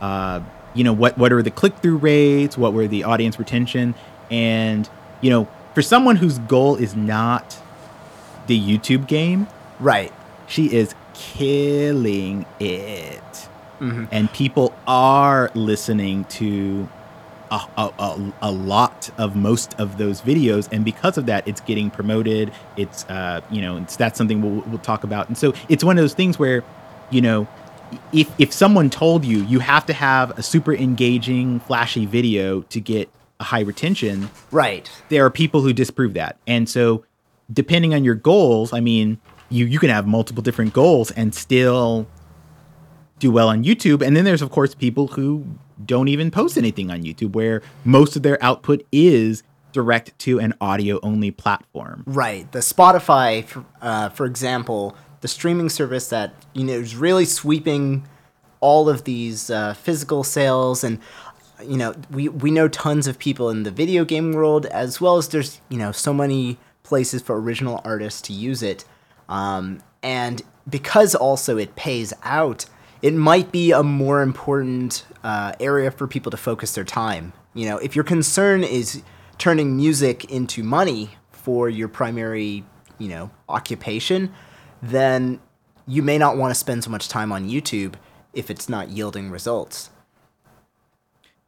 uh, 0.00 0.40
you 0.74 0.84
know 0.84 0.92
what 0.92 1.16
what 1.16 1.32
are 1.32 1.42
the 1.42 1.50
click 1.50 1.76
through 1.78 1.96
rates, 1.98 2.58
what 2.58 2.72
were 2.72 2.86
the 2.86 3.04
audience 3.04 3.38
retention, 3.38 3.94
and 4.30 4.88
you 5.20 5.30
know 5.30 5.48
for 5.74 5.82
someone 5.82 6.16
whose 6.16 6.38
goal 6.40 6.76
is 6.76 6.94
not 6.94 7.58
the 8.46 8.58
YouTube 8.58 9.06
game, 9.06 9.46
right? 9.80 10.12
She 10.46 10.72
is 10.74 10.94
killing 11.14 12.44
it, 12.60 13.48
mm-hmm. 13.80 14.04
and 14.10 14.32
people 14.32 14.74
are 14.86 15.50
listening 15.54 16.24
to 16.24 16.88
a, 17.50 17.92
a, 17.98 18.32
a, 18.42 18.50
lot 18.50 19.10
of 19.18 19.36
most 19.36 19.78
of 19.78 19.98
those 19.98 20.20
videos. 20.20 20.68
And 20.72 20.84
because 20.84 21.18
of 21.18 21.26
that 21.26 21.46
it's 21.46 21.60
getting 21.60 21.90
promoted. 21.90 22.52
It's 22.76 23.04
uh 23.04 23.40
you 23.50 23.62
know 23.62 23.76
it's 23.76 23.96
that's 23.96 24.18
something 24.18 24.42
we'll, 24.42 24.64
we'll 24.68 24.78
talk 24.78 25.04
about. 25.04 25.28
And 25.28 25.38
so 25.38 25.54
it's 25.68 25.84
one 25.84 25.98
of 25.98 26.02
those 26.02 26.14
things 26.14 26.38
where 26.38 26.64
you 27.10 27.20
know 27.20 27.46
if 28.12 28.30
if 28.38 28.52
someone 28.52 28.90
told 28.90 29.24
you 29.24 29.38
you 29.44 29.58
have 29.60 29.86
to 29.86 29.92
have 29.92 30.38
a 30.38 30.42
super 30.42 30.74
engaging, 30.74 31.60
flashy 31.60 32.06
video 32.06 32.62
to 32.62 32.80
get 32.80 33.08
a 33.40 33.44
high 33.44 33.60
retention, 33.60 34.30
right? 34.50 34.90
There 35.08 35.24
are 35.24 35.30
people 35.30 35.60
who 35.60 35.72
disprove 35.72 36.14
that, 36.14 36.38
and 36.46 36.68
so 36.68 37.04
depending 37.52 37.94
on 37.94 38.04
your 38.04 38.14
goals, 38.14 38.72
I 38.72 38.80
mean, 38.80 39.18
you 39.50 39.66
you 39.66 39.78
can 39.78 39.90
have 39.90 40.06
multiple 40.06 40.42
different 40.42 40.72
goals 40.72 41.10
and 41.12 41.34
still 41.34 42.06
do 43.18 43.30
well 43.30 43.48
on 43.48 43.64
YouTube. 43.64 44.02
And 44.02 44.16
then 44.16 44.24
there's 44.24 44.42
of 44.42 44.50
course 44.50 44.74
people 44.74 45.08
who 45.08 45.44
don't 45.84 46.08
even 46.08 46.30
post 46.30 46.56
anything 46.56 46.90
on 46.90 47.02
YouTube, 47.02 47.32
where 47.32 47.62
most 47.84 48.16
of 48.16 48.22
their 48.22 48.42
output 48.42 48.86
is 48.92 49.42
direct 49.72 50.16
to 50.20 50.38
an 50.38 50.54
audio 50.60 51.00
only 51.02 51.30
platform. 51.30 52.04
Right. 52.06 52.50
The 52.52 52.60
Spotify, 52.60 53.64
uh, 53.82 54.08
for 54.10 54.24
example, 54.24 54.96
the 55.24 55.28
streaming 55.28 55.70
service 55.70 56.08
that 56.10 56.34
you 56.52 56.64
know 56.64 56.74
is 56.74 56.94
really 56.94 57.24
sweeping 57.24 58.06
all 58.60 58.90
of 58.90 59.04
these 59.04 59.48
uh, 59.48 59.72
physical 59.72 60.22
sales 60.22 60.84
and 60.84 60.98
you 61.64 61.78
know 61.78 61.94
we 62.10 62.28
we 62.28 62.50
know 62.50 62.68
tons 62.68 63.06
of 63.06 63.18
people 63.18 63.48
in 63.48 63.62
the 63.62 63.70
video 63.70 64.04
game 64.04 64.32
world 64.32 64.66
as 64.66 65.00
well 65.00 65.16
as 65.16 65.28
there's 65.28 65.62
you 65.70 65.78
know 65.78 65.92
so 65.92 66.12
many 66.12 66.58
places 66.82 67.22
for 67.22 67.40
original 67.40 67.80
artists 67.84 68.20
to 68.20 68.34
use 68.34 68.62
it 68.62 68.84
um, 69.28 69.80
and 70.02 70.42
because 70.68 71.14
also 71.14 71.56
it 71.56 71.76
pays 71.76 72.12
out, 72.22 72.66
it 73.02 73.14
might 73.14 73.52
be 73.52 73.72
a 73.72 73.82
more 73.82 74.22
important 74.22 75.04
uh, 75.22 75.52
area 75.60 75.90
for 75.90 76.06
people 76.06 76.30
to 76.30 76.36
focus 76.36 76.74
their 76.74 76.84
time. 76.84 77.32
You 77.54 77.66
know, 77.66 77.78
if 77.78 77.94
your 77.94 78.04
concern 78.04 78.64
is 78.64 79.02
turning 79.38 79.76
music 79.76 80.24
into 80.26 80.62
money 80.62 81.10
for 81.30 81.68
your 81.68 81.88
primary, 81.88 82.64
you 82.98 83.08
know, 83.08 83.30
occupation, 83.48 84.32
then 84.90 85.40
you 85.86 86.02
may 86.02 86.18
not 86.18 86.36
want 86.36 86.50
to 86.50 86.54
spend 86.54 86.84
so 86.84 86.90
much 86.90 87.08
time 87.08 87.32
on 87.32 87.48
YouTube 87.48 87.94
if 88.32 88.50
it's 88.50 88.68
not 88.68 88.88
yielding 88.88 89.30
results. 89.30 89.90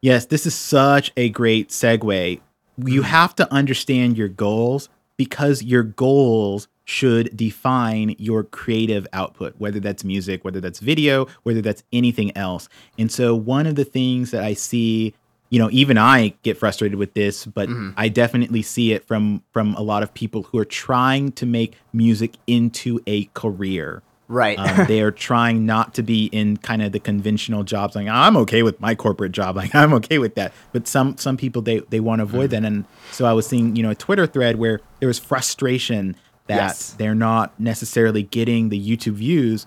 Yes, 0.00 0.26
this 0.26 0.46
is 0.46 0.54
such 0.54 1.12
a 1.16 1.28
great 1.30 1.70
segue. 1.70 2.40
You 2.84 3.00
mm. 3.00 3.04
have 3.04 3.34
to 3.36 3.52
understand 3.52 4.16
your 4.16 4.28
goals 4.28 4.88
because 5.16 5.62
your 5.62 5.82
goals 5.82 6.68
should 6.84 7.36
define 7.36 8.14
your 8.18 8.44
creative 8.44 9.06
output, 9.12 9.54
whether 9.58 9.80
that's 9.80 10.04
music, 10.04 10.44
whether 10.44 10.60
that's 10.60 10.78
video, 10.78 11.26
whether 11.42 11.60
that's 11.60 11.82
anything 11.92 12.36
else. 12.36 12.68
And 12.98 13.10
so, 13.10 13.34
one 13.34 13.66
of 13.66 13.74
the 13.74 13.84
things 13.84 14.30
that 14.30 14.44
I 14.44 14.54
see, 14.54 15.14
you 15.50 15.58
know, 15.58 15.68
even 15.70 15.96
I 15.98 16.34
get 16.42 16.56
frustrated 16.58 16.98
with 16.98 17.14
this, 17.14 17.46
but 17.46 17.68
I 17.96 18.08
definitely 18.08 18.62
see 18.62 18.92
it 18.92 19.06
from 19.06 19.42
from 19.52 19.74
a 19.74 19.82
lot 19.82 20.02
of 20.02 20.12
people 20.14 20.42
who 20.44 20.58
are 20.58 20.64
trying 20.64 21.32
to 21.32 21.46
make 21.46 21.74
music 21.92 22.34
into 22.46 23.00
a 23.06 23.24
career. 23.34 24.02
Right. 24.28 24.58
Um, 24.58 24.88
they 24.88 25.02
are 25.02 25.12
trying 25.12 25.66
not 25.66 25.94
to 25.94 26.02
be 26.02 26.24
in 26.26 26.56
kind 26.56 26.82
of 26.82 26.90
the 26.90 26.98
conventional 26.98 27.62
jobs. 27.62 27.94
Like 27.94 28.08
I'm 28.08 28.36
okay 28.38 28.64
with 28.64 28.80
my 28.80 28.96
corporate 28.96 29.30
job. 29.30 29.54
Like 29.54 29.72
I'm 29.72 29.92
okay 29.94 30.18
with 30.18 30.34
that. 30.34 30.52
But 30.72 30.88
some 30.88 31.16
some 31.16 31.36
people 31.36 31.62
they 31.62 31.78
they 31.90 32.00
want 32.00 32.18
to 32.18 32.24
avoid 32.24 32.50
that. 32.50 32.64
And 32.64 32.84
so 33.12 33.24
I 33.24 33.32
was 33.32 33.46
seeing 33.46 33.76
you 33.76 33.84
know 33.84 33.90
a 33.90 33.94
Twitter 33.94 34.26
thread 34.26 34.56
where 34.56 34.80
there 34.98 35.06
was 35.06 35.20
frustration 35.20 36.16
that 36.48 36.56
Yes. 36.56 36.92
they're 36.98 37.14
not 37.14 37.58
necessarily 37.60 38.24
getting 38.24 38.68
the 38.68 38.80
YouTube 38.80 39.12
views. 39.14 39.66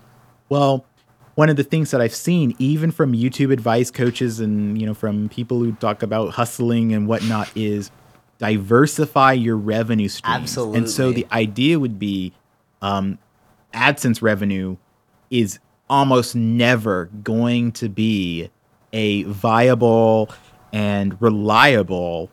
Well, 0.50 0.84
one 1.40 1.48
of 1.48 1.56
the 1.56 1.64
things 1.64 1.90
that 1.90 2.02
I've 2.02 2.14
seen, 2.14 2.54
even 2.58 2.90
from 2.90 3.14
YouTube 3.14 3.50
advice 3.50 3.90
coaches 3.90 4.40
and 4.40 4.78
you 4.78 4.84
know 4.84 4.92
from 4.92 5.30
people 5.30 5.58
who 5.60 5.72
talk 5.72 6.02
about 6.02 6.34
hustling 6.34 6.92
and 6.92 7.08
whatnot, 7.08 7.48
is 7.54 7.90
diversify 8.36 9.32
your 9.32 9.56
revenue 9.56 10.08
streams. 10.08 10.42
Absolutely. 10.42 10.78
And 10.80 10.90
so 10.90 11.12
the 11.12 11.26
idea 11.32 11.80
would 11.80 11.98
be 11.98 12.34
um, 12.82 13.18
AdSense 13.72 14.20
revenue 14.20 14.76
is 15.30 15.58
almost 15.88 16.36
never 16.36 17.06
going 17.24 17.72
to 17.72 17.88
be 17.88 18.50
a 18.92 19.22
viable 19.22 20.28
and 20.74 21.16
reliable 21.22 22.30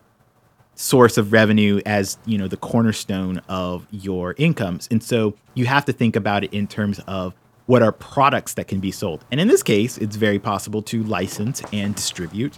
source 0.74 1.16
of 1.16 1.32
revenue 1.32 1.80
as 1.86 2.18
you 2.26 2.36
know 2.36 2.46
the 2.46 2.58
cornerstone 2.58 3.40
of 3.48 3.86
your 3.90 4.34
incomes 4.36 4.86
and 4.90 5.02
so 5.02 5.34
you 5.54 5.64
have 5.64 5.86
to 5.86 5.94
think 5.94 6.14
about 6.14 6.44
it 6.44 6.52
in 6.52 6.66
terms 6.66 7.00
of 7.08 7.34
what 7.68 7.82
are 7.82 7.92
products 7.92 8.54
that 8.54 8.66
can 8.66 8.80
be 8.80 8.90
sold 8.90 9.24
and 9.30 9.40
in 9.40 9.46
this 9.46 9.62
case 9.62 9.98
it's 9.98 10.16
very 10.16 10.38
possible 10.38 10.82
to 10.82 11.02
license 11.04 11.62
and 11.72 11.94
distribute 11.94 12.56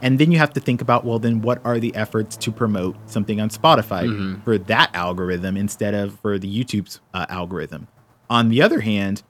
and 0.00 0.18
then 0.18 0.32
you 0.32 0.38
have 0.38 0.52
to 0.52 0.60
think 0.60 0.80
about 0.80 1.04
well 1.04 1.18
then 1.18 1.42
what 1.42 1.60
are 1.64 1.78
the 1.78 1.94
efforts 1.94 2.36
to 2.36 2.50
promote 2.50 2.96
something 3.06 3.40
on 3.40 3.48
spotify 3.50 4.42
for 4.44 4.56
that 4.56 4.88
algorithm 4.94 5.56
instead 5.56 5.94
of 5.94 6.18
for 6.20 6.38
the 6.38 6.48
youtube's 6.48 7.00
uh, 7.12 7.26
algorithm 7.28 7.88
on 8.30 8.48
the 8.48 8.62
other 8.62 8.80
hand 8.80 9.22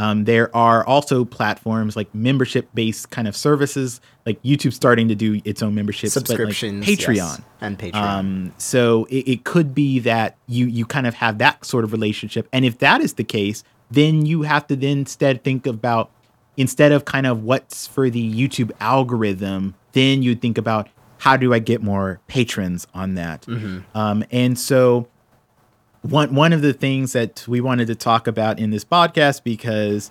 um, 0.00 0.24
there 0.24 0.54
are 0.56 0.84
also 0.86 1.26
platforms 1.26 1.94
like 1.94 2.14
membership-based 2.14 3.10
kind 3.10 3.28
of 3.28 3.36
services, 3.36 4.00
like 4.24 4.42
YouTube 4.42 4.72
starting 4.72 5.08
to 5.08 5.14
do 5.14 5.42
its 5.44 5.62
own 5.62 5.74
memberships, 5.74 6.14
Subscriptions. 6.14 6.88
like 6.88 6.98
Patreon. 6.98 7.16
yes, 7.16 7.40
and 7.60 7.78
Patreon. 7.78 7.94
Um, 7.94 8.54
so 8.56 9.04
it, 9.10 9.28
it 9.28 9.44
could 9.44 9.74
be 9.74 9.98
that 9.98 10.38
you 10.46 10.64
you 10.68 10.86
kind 10.86 11.06
of 11.06 11.12
have 11.14 11.36
that 11.38 11.66
sort 11.66 11.84
of 11.84 11.92
relationship, 11.92 12.48
and 12.50 12.64
if 12.64 12.78
that 12.78 13.02
is 13.02 13.14
the 13.14 13.24
case, 13.24 13.62
then 13.90 14.26
you 14.26 14.42
have 14.42 14.66
to 14.68 14.76
then 14.76 14.98
instead 14.98 15.42
think 15.44 15.66
about 15.66 16.10
instead 16.56 16.92
of 16.92 17.04
kind 17.04 17.26
of 17.26 17.42
what's 17.42 17.86
for 17.86 18.10
the 18.10 18.32
YouTube 18.32 18.70
algorithm, 18.80 19.74
then 19.92 20.22
you 20.22 20.34
think 20.34 20.58
about 20.58 20.88
how 21.18 21.36
do 21.36 21.52
I 21.52 21.58
get 21.58 21.82
more 21.82 22.20
patrons 22.28 22.86
on 22.94 23.14
that, 23.14 23.46
um, 23.94 24.24
and 24.30 24.58
so 24.58 25.08
one 26.02 26.34
one 26.34 26.52
of 26.52 26.62
the 26.62 26.72
things 26.72 27.12
that 27.12 27.44
we 27.46 27.60
wanted 27.60 27.86
to 27.88 27.94
talk 27.94 28.26
about 28.26 28.58
in 28.58 28.70
this 28.70 28.84
podcast 28.84 29.44
because 29.44 30.10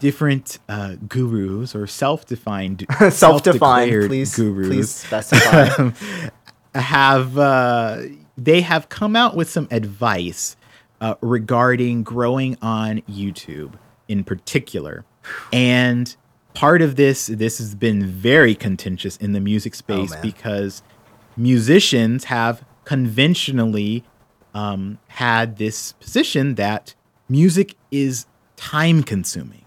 different 0.00 0.58
uh, 0.68 0.96
gurus 1.08 1.76
or 1.76 1.86
self-defined 1.86 2.84
Self-defined, 3.10 4.08
please. 4.08 4.34
gurus 4.34 4.68
Please 4.68 4.90
specify. 4.90 5.90
have 6.74 7.38
uh, 7.38 8.02
they 8.36 8.62
have 8.62 8.88
come 8.88 9.14
out 9.14 9.36
with 9.36 9.48
some 9.48 9.68
advice 9.70 10.56
uh, 11.02 11.16
regarding 11.20 12.02
growing 12.02 12.56
on 12.62 13.02
YouTube 13.02 13.74
in 14.08 14.24
particular, 14.24 15.04
and 15.52 16.16
part 16.54 16.80
of 16.80 16.96
this 16.96 17.26
this 17.26 17.58
has 17.58 17.74
been 17.74 18.06
very 18.06 18.54
contentious 18.54 19.18
in 19.18 19.32
the 19.32 19.40
music 19.40 19.74
space 19.74 20.12
man. 20.12 20.22
because 20.22 20.82
musicians 21.36 22.24
have 22.24 22.64
conventionally 22.84 24.04
um, 24.54 24.98
had 25.08 25.56
this 25.56 25.92
position 25.92 26.54
that 26.54 26.94
music 27.28 27.74
is 27.90 28.26
time 28.56 29.02
consuming. 29.02 29.64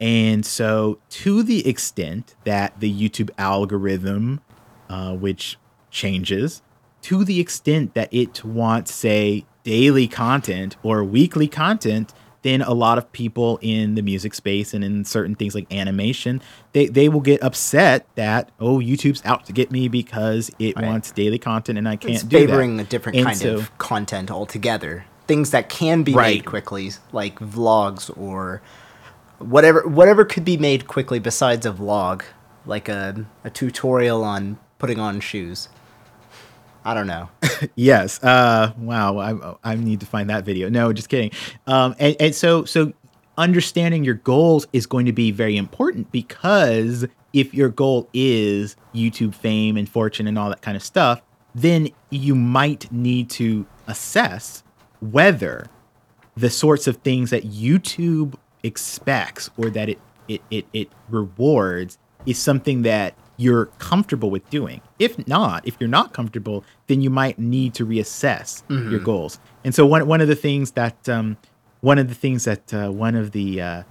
And 0.00 0.44
so, 0.44 0.98
to 1.10 1.42
the 1.42 1.66
extent 1.68 2.34
that 2.44 2.80
the 2.80 2.92
YouTube 2.92 3.30
algorithm, 3.38 4.40
uh, 4.88 5.14
which 5.14 5.56
changes, 5.90 6.62
to 7.02 7.24
the 7.24 7.38
extent 7.38 7.94
that 7.94 8.12
it 8.12 8.44
wants, 8.44 8.92
say, 8.92 9.46
daily 9.64 10.06
content 10.06 10.76
or 10.82 11.02
weekly 11.02 11.48
content, 11.48 12.12
then 12.42 12.60
a 12.60 12.74
lot 12.74 12.98
of 12.98 13.10
people 13.12 13.58
in 13.62 13.94
the 13.94 14.02
music 14.02 14.34
space 14.34 14.74
and 14.74 14.84
in 14.84 15.04
certain 15.04 15.34
things 15.34 15.54
like 15.54 15.72
animation, 15.72 16.42
they, 16.72 16.86
they 16.86 17.08
will 17.08 17.22
get 17.22 17.42
upset 17.42 18.06
that, 18.16 18.50
oh, 18.60 18.78
YouTube's 18.78 19.22
out 19.24 19.46
to 19.46 19.52
get 19.54 19.70
me 19.72 19.88
because 19.88 20.50
it 20.58 20.76
Right. 20.76 20.84
wants 20.84 21.10
daily 21.10 21.38
content 21.38 21.78
and 21.78 21.88
I 21.88 21.96
can't 21.96 22.14
it's 22.14 22.22
do 22.22 22.38
that. 22.40 22.46
favoring 22.46 22.78
a 22.78 22.84
different 22.84 23.16
And 23.16 23.26
kind 23.26 23.38
so- 23.38 23.54
of 23.54 23.76
content 23.78 24.30
altogether. 24.30 25.06
Things 25.26 25.52
that 25.52 25.70
can 25.70 26.02
be 26.02 26.12
Right. 26.12 26.36
made 26.36 26.44
quickly, 26.44 26.92
like 27.12 27.38
vlogs 27.40 28.10
or 28.14 28.60
whatever 29.38 29.88
whatever 29.88 30.24
could 30.26 30.44
be 30.44 30.58
made 30.58 30.86
quickly 30.86 31.18
besides 31.18 31.64
a 31.64 31.72
vlog, 31.72 32.22
like 32.66 32.90
a, 32.90 33.24
a 33.42 33.48
tutorial 33.48 34.22
on 34.22 34.58
putting 34.78 35.00
on 35.00 35.20
shoes. 35.20 35.70
I 36.84 36.94
don't 36.94 37.06
know. 37.06 37.28
Yes. 37.76 38.22
Uh, 38.22 38.72
wow. 38.78 39.56
I, 39.64 39.72
I 39.72 39.74
need 39.76 40.00
to 40.00 40.06
find 40.06 40.28
that 40.28 40.44
video. 40.44 40.68
No, 40.68 40.92
just 40.92 41.08
kidding. 41.08 41.30
Um, 41.66 41.94
and, 41.98 42.14
and 42.20 42.34
so, 42.34 42.64
so 42.64 42.92
understanding 43.38 44.04
your 44.04 44.14
goals 44.16 44.66
is 44.72 44.84
going 44.84 45.06
to 45.06 45.12
be 45.12 45.30
very 45.30 45.56
important 45.56 46.12
because 46.12 47.06
if 47.32 47.54
your 47.54 47.70
goal 47.70 48.08
is 48.12 48.76
YouTube 48.94 49.34
fame 49.34 49.76
and 49.78 49.88
fortune 49.88 50.26
and 50.26 50.38
all 50.38 50.50
that 50.50 50.60
kind 50.60 50.76
of 50.76 50.82
stuff, 50.82 51.22
then 51.54 51.88
you 52.10 52.34
might 52.34 52.90
need 52.92 53.30
to 53.30 53.64
assess 53.86 54.62
whether 55.00 55.66
the 56.36 56.50
sorts 56.50 56.86
of 56.86 56.96
things 56.98 57.30
that 57.30 57.44
YouTube 57.44 58.34
expects 58.62 59.48
or 59.56 59.70
that 59.70 59.88
it 59.88 59.98
it, 60.28 60.42
it, 60.50 60.66
it 60.72 60.88
rewards 61.08 61.98
is 62.26 62.38
something 62.38 62.82
that 62.82 63.14
you're 63.36 63.66
comfortable 63.78 64.30
with 64.30 64.48
doing. 64.50 64.80
If 64.98 65.26
not, 65.26 65.66
if 65.66 65.76
you're 65.80 65.88
not 65.88 66.12
comfortable, 66.12 66.64
then 66.86 67.00
you 67.00 67.10
might 67.10 67.38
need 67.38 67.74
to 67.74 67.86
reassess 67.86 68.62
your 68.90 69.00
goals. 69.00 69.38
And 69.64 69.74
so 69.74 69.84
one 69.86 70.06
one 70.06 70.20
of 70.20 70.28
the 70.28 70.36
things 70.36 70.72
that 70.72 71.08
um, 71.08 71.36
one 71.80 71.98
of 71.98 72.08
the 72.08 72.14
things 72.14 72.44
that 72.44 72.72
uh, 72.72 72.90
one 72.90 73.14
of 73.16 73.32
the 73.32 73.60
uh, 73.60 73.82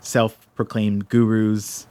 self-proclaimed 0.00 1.08
gurus, 1.08 1.86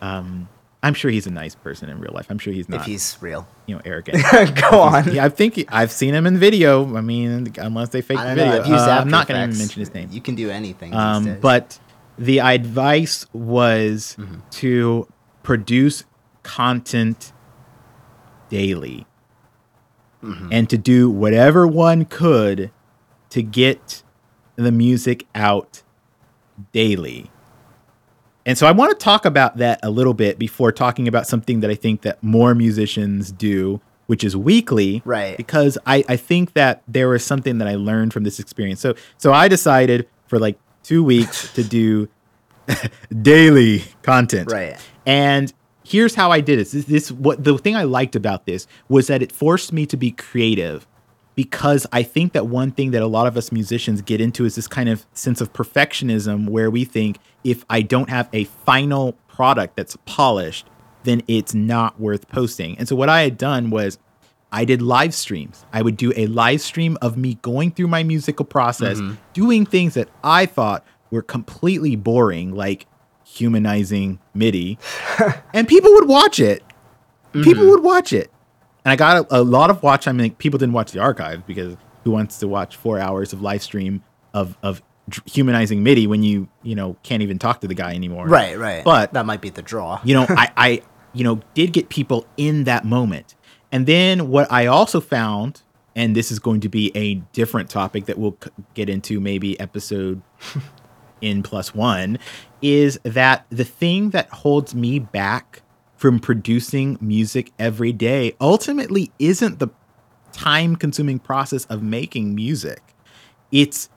um, 0.00 0.48
I'm 0.82 0.94
sure 0.94 1.10
he's 1.10 1.26
a 1.26 1.30
nice 1.30 1.54
person 1.54 1.88
in 1.88 1.98
real 1.98 2.12
life. 2.12 2.26
I'm 2.30 2.38
sure 2.38 2.52
he's 2.52 2.68
not, 2.68 2.80
if 2.80 2.86
he's 2.86 3.16
real. 3.20 3.48
you 3.66 3.74
know, 3.74 3.82
arrogant. 3.84 4.22
Go 4.70 4.80
on. 4.80 5.12
yeah, 5.12 5.24
I 5.24 5.28
think 5.30 5.64
I've 5.68 5.90
seen 5.90 6.14
him 6.14 6.26
in 6.26 6.38
video. 6.38 6.96
I 6.96 7.00
mean, 7.00 7.52
unless 7.58 7.88
they 7.88 8.02
fake 8.02 8.18
the 8.18 8.34
video, 8.34 8.62
Uh, 8.62 8.98
I'm 9.00 9.08
not 9.08 9.26
going 9.26 9.40
to 9.40 9.46
even 9.48 9.58
mention 9.58 9.80
his 9.80 9.92
name. 9.92 10.10
You 10.12 10.20
can 10.20 10.34
do 10.36 10.48
anything. 10.50 10.94
Um, 10.94 11.38
but 11.40 11.78
the 12.18 12.40
advice 12.40 13.26
was 13.32 14.16
Mm-hmm. 14.18 14.36
to 14.50 15.08
produce 15.42 16.04
content 16.46 17.32
daily 18.48 19.06
Mm-hmm. 20.22 20.48
and 20.50 20.68
to 20.70 20.78
do 20.78 21.10
whatever 21.10 21.68
one 21.68 22.04
could 22.06 22.72
to 23.28 23.42
get 23.42 24.02
the 24.56 24.72
music 24.72 25.26
out 25.34 25.82
daily. 26.72 27.30
And 28.46 28.56
so 28.56 28.66
I 28.66 28.72
want 28.72 28.98
to 28.98 29.04
talk 29.04 29.24
about 29.24 29.58
that 29.58 29.78
a 29.82 29.90
little 29.90 30.14
bit 30.14 30.38
before 30.38 30.72
talking 30.72 31.06
about 31.06 31.26
something 31.26 31.60
that 31.60 31.70
I 31.70 31.74
think 31.74 32.00
that 32.02 32.22
more 32.22 32.54
musicians 32.54 33.30
do, 33.30 33.80
which 34.06 34.24
is 34.24 34.34
weekly. 34.36 35.02
Right. 35.04 35.36
Because 35.36 35.76
I, 35.86 36.02
I 36.08 36.16
think 36.16 36.54
that 36.54 36.82
there 36.88 37.08
was 37.08 37.22
something 37.22 37.58
that 37.58 37.68
I 37.68 37.74
learned 37.74 38.12
from 38.12 38.24
this 38.24 38.40
experience. 38.40 38.80
So 38.80 38.94
so 39.18 39.32
I 39.32 39.48
decided 39.48 40.08
for 40.28 40.38
like 40.38 40.58
two 40.82 41.04
weeks 41.04 41.52
to 41.52 41.62
do 41.62 42.08
daily 43.22 43.84
content. 44.02 44.50
Right. 44.50 44.76
And 45.04 45.52
here's 45.86 46.14
how 46.14 46.30
I 46.30 46.40
did 46.40 46.58
it. 46.58 46.70
This, 46.70 46.84
this 46.86 47.12
what 47.12 47.44
the 47.44 47.56
thing 47.58 47.76
I 47.76 47.84
liked 47.84 48.16
about 48.16 48.46
this 48.46 48.66
was 48.88 49.06
that 49.06 49.22
it 49.22 49.32
forced 49.32 49.72
me 49.72 49.86
to 49.86 49.96
be 49.96 50.10
creative 50.10 50.86
because 51.34 51.86
I 51.92 52.02
think 52.02 52.32
that 52.32 52.46
one 52.46 52.72
thing 52.72 52.90
that 52.92 53.02
a 53.02 53.06
lot 53.06 53.26
of 53.26 53.36
us 53.36 53.52
musicians 53.52 54.00
get 54.02 54.20
into 54.20 54.44
is 54.44 54.56
this 54.56 54.66
kind 54.66 54.88
of 54.88 55.06
sense 55.12 55.40
of 55.40 55.52
perfectionism 55.52 56.48
where 56.48 56.70
we 56.70 56.84
think 56.84 57.18
if 57.44 57.64
I 57.70 57.82
don't 57.82 58.10
have 58.10 58.28
a 58.32 58.44
final 58.44 59.12
product 59.28 59.76
that's 59.76 59.96
polished, 60.06 60.66
then 61.04 61.22
it's 61.28 61.54
not 61.54 62.00
worth 62.00 62.26
posting. 62.28 62.76
And 62.78 62.88
so 62.88 62.96
what 62.96 63.08
I 63.08 63.22
had 63.22 63.38
done 63.38 63.70
was 63.70 63.98
I 64.50 64.64
did 64.64 64.80
live 64.80 65.14
streams. 65.14 65.64
I 65.72 65.82
would 65.82 65.96
do 65.96 66.12
a 66.16 66.26
live 66.26 66.62
stream 66.62 66.96
of 67.02 67.16
me 67.16 67.34
going 67.42 67.70
through 67.70 67.88
my 67.88 68.02
musical 68.02 68.44
process, 68.44 68.98
mm-hmm. 68.98 69.16
doing 69.34 69.66
things 69.66 69.94
that 69.94 70.08
I 70.24 70.46
thought 70.46 70.84
were 71.10 71.22
completely 71.22 71.96
boring, 71.96 72.54
like 72.54 72.86
humanizing 73.26 74.18
MIDI. 74.34 74.78
and 75.52 75.66
people 75.66 75.92
would 75.94 76.08
watch 76.08 76.38
it. 76.38 76.62
Mm-hmm. 77.32 77.42
People 77.42 77.66
would 77.66 77.82
watch 77.82 78.12
it. 78.12 78.30
And 78.84 78.92
I 78.92 78.96
got 78.96 79.26
a, 79.30 79.40
a 79.40 79.42
lot 79.42 79.68
of 79.68 79.82
watch. 79.82 80.06
I 80.06 80.12
mean, 80.12 80.34
people 80.36 80.58
didn't 80.58 80.72
watch 80.72 80.92
the 80.92 81.00
archive 81.00 81.46
because 81.46 81.76
who 82.04 82.12
wants 82.12 82.38
to 82.38 82.48
watch 82.48 82.76
four 82.76 83.00
hours 83.00 83.32
of 83.32 83.42
live 83.42 83.62
stream 83.62 84.04
of, 84.32 84.56
of 84.62 84.80
humanizing 85.26 85.82
MIDI 85.82 86.06
when 86.06 86.22
you, 86.22 86.48
you 86.62 86.74
know, 86.76 86.96
can't 87.02 87.22
even 87.22 87.38
talk 87.38 87.60
to 87.62 87.68
the 87.68 87.74
guy 87.74 87.94
anymore. 87.94 88.26
Right, 88.26 88.56
right. 88.56 88.84
But 88.84 89.12
that 89.14 89.26
might 89.26 89.40
be 89.40 89.50
the 89.50 89.62
draw. 89.62 90.00
you 90.04 90.14
know, 90.14 90.26
I, 90.28 90.52
I, 90.56 90.82
you 91.12 91.24
know, 91.24 91.40
did 91.54 91.72
get 91.72 91.88
people 91.88 92.26
in 92.36 92.64
that 92.64 92.84
moment. 92.84 93.34
And 93.72 93.86
then 93.86 94.28
what 94.28 94.50
I 94.52 94.66
also 94.66 95.00
found, 95.00 95.62
and 95.96 96.14
this 96.14 96.30
is 96.30 96.38
going 96.38 96.60
to 96.60 96.68
be 96.68 96.92
a 96.96 97.14
different 97.32 97.68
topic 97.70 98.06
that 98.06 98.18
we'll 98.18 98.38
get 98.74 98.88
into 98.88 99.18
maybe 99.18 99.58
episode 99.58 100.22
in 101.20 101.42
plus 101.42 101.74
one, 101.74 102.18
is 102.62 102.98
that 103.02 103.46
the 103.50 103.64
thing 103.64 104.10
that 104.10 104.28
holds 104.30 104.74
me 104.74 104.98
back 104.98 105.62
from 105.96 106.18
producing 106.18 106.98
music 107.00 107.52
every 107.58 107.92
day 107.92 108.34
ultimately 108.40 109.10
isn't 109.18 109.58
the 109.58 109.68
time 110.32 110.76
consuming 110.76 111.18
process 111.18 111.64
of 111.66 111.82
making 111.82 112.34
music. 112.34 112.82
It's 113.50 113.88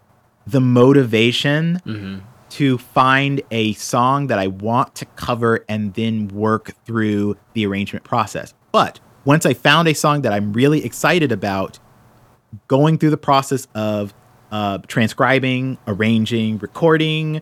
the 0.47 0.61
motivation 0.61 1.81
mm-hmm 1.85 2.19
to 2.49 2.77
find 2.77 3.41
a 3.51 3.73
song 3.73 4.27
that 4.27 4.39
I 4.39 4.47
want 4.47 4.95
to 4.95 5.05
cover 5.05 5.65
and 5.69 5.93
then 5.93 6.27
work 6.29 6.73
through 6.85 7.37
the 7.53 7.65
arrangement 7.65 8.03
process. 8.03 8.53
But 8.71 8.99
once 9.25 9.45
I 9.45 9.53
found 9.53 9.87
a 9.87 9.93
song 9.93 10.23
that 10.23 10.33
I'm 10.33 10.53
really 10.53 10.83
excited 10.83 11.31
about, 11.31 11.79
going 12.67 12.97
through 12.97 13.11
the 13.11 13.17
process 13.17 13.67
of 13.75 14.13
uh, 14.51 14.79
transcribing, 14.87 15.77
arranging, 15.87 16.57
recording, 16.57 17.41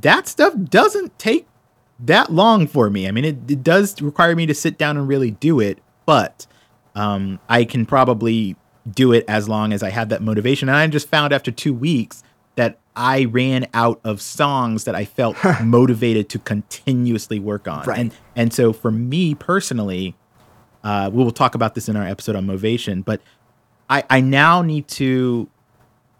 that 0.00 0.28
stuff 0.28 0.54
doesn't 0.64 1.18
take 1.18 1.46
that 2.00 2.32
long 2.32 2.66
for 2.66 2.90
me. 2.90 3.06
I 3.06 3.10
mean, 3.10 3.24
it, 3.24 3.50
it 3.50 3.62
does 3.62 4.00
require 4.02 4.34
me 4.34 4.46
to 4.46 4.54
sit 4.54 4.78
down 4.78 4.96
and 4.96 5.06
really 5.06 5.30
do 5.30 5.60
it, 5.60 5.78
but 6.06 6.46
um, 6.94 7.38
I 7.48 7.64
can 7.64 7.86
probably 7.86 8.56
do 8.90 9.12
it 9.12 9.24
as 9.28 9.48
long 9.48 9.72
as 9.72 9.82
I 9.82 9.90
have 9.90 10.08
that 10.08 10.22
motivation. 10.22 10.68
And 10.68 10.76
I 10.76 10.86
just 10.88 11.08
found 11.08 11.32
after 11.32 11.50
two 11.50 11.72
weeks 11.72 12.22
that 12.56 12.78
I 12.94 13.24
ran 13.24 13.66
out 13.72 14.00
of 14.04 14.20
songs 14.20 14.84
that 14.84 14.94
I 14.94 15.04
felt 15.04 15.36
motivated 15.62 16.28
to 16.30 16.38
continuously 16.38 17.38
work 17.38 17.68
on. 17.68 17.84
Right. 17.84 17.98
And 17.98 18.14
and 18.36 18.52
so 18.52 18.72
for 18.72 18.90
me 18.90 19.34
personally, 19.34 20.14
uh, 20.84 21.10
we 21.12 21.22
will 21.22 21.30
talk 21.30 21.54
about 21.54 21.74
this 21.74 21.88
in 21.88 21.96
our 21.96 22.06
episode 22.06 22.36
on 22.36 22.46
motivation, 22.46 23.02
but 23.02 23.20
I, 23.88 24.04
I 24.10 24.20
now 24.20 24.62
need 24.62 24.88
to 24.88 25.48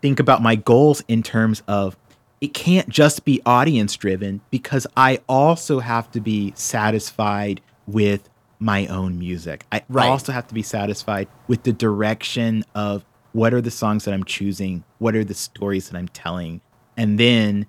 think 0.02 0.20
about 0.20 0.42
my 0.42 0.56
goals 0.56 1.02
in 1.08 1.22
terms 1.22 1.62
of 1.66 1.96
it 2.40 2.52
can't 2.52 2.88
just 2.88 3.24
be 3.24 3.40
audience 3.46 3.96
driven 3.96 4.40
because 4.50 4.86
I 4.96 5.20
also 5.28 5.78
have 5.78 6.10
to 6.10 6.20
be 6.20 6.52
satisfied 6.56 7.60
with 7.86 8.28
my 8.58 8.86
own 8.88 9.18
music. 9.18 9.64
I 9.72 9.82
right. 9.88 10.08
also 10.08 10.32
have 10.32 10.48
to 10.48 10.54
be 10.54 10.62
satisfied 10.62 11.28
with 11.46 11.62
the 11.62 11.72
direction 11.72 12.64
of 12.74 13.04
what 13.32 13.54
are 13.54 13.60
the 13.60 13.70
songs 13.70 14.04
that 14.04 14.12
I'm 14.12 14.24
choosing? 14.24 14.84
What 14.98 15.14
are 15.14 15.24
the 15.24 15.34
stories 15.34 15.88
that 15.88 15.96
I'm 15.96 16.08
telling? 16.08 16.60
And 16.96 17.18
then 17.18 17.66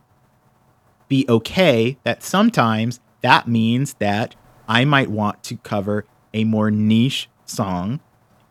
be 1.08 1.26
okay 1.30 1.98
that 2.04 2.24
sometimes 2.24 3.00
that 3.22 3.48
means 3.48 3.94
that 3.96 4.36
I 4.68 4.86
might 4.86 5.10
want 5.10 5.44
to 5.44 5.58
cover 5.58 6.06
a 6.34 6.44
more 6.44 6.72
niche 6.72 7.30
song 7.46 8.00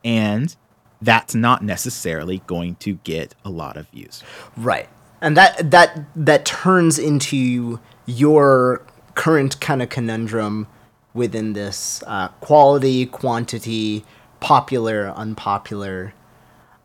and 0.05 0.55
that's 1.03 1.35
not 1.35 1.63
necessarily 1.63 2.43
going 2.47 2.77
to 2.77 2.95
get 3.05 3.35
a 3.45 3.51
lot 3.51 3.77
of 3.77 3.89
views. 3.89 4.23
Right. 4.57 4.89
And 5.21 5.37
that 5.37 5.71
that 5.71 6.05
that 6.17 6.45
turns 6.45 6.99
into 6.99 7.81
your 8.07 8.83
current 9.15 9.61
kind 9.61 9.83
of 9.83 9.89
conundrum 9.89 10.67
within 11.15 11.53
this 11.53 12.03
uh, 12.07 12.29
quality, 12.41 13.07
quantity, 13.07 14.05
popular, 14.41 15.13
unpopular 15.15 16.15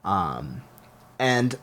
um, 0.07 0.61
and 1.19 1.55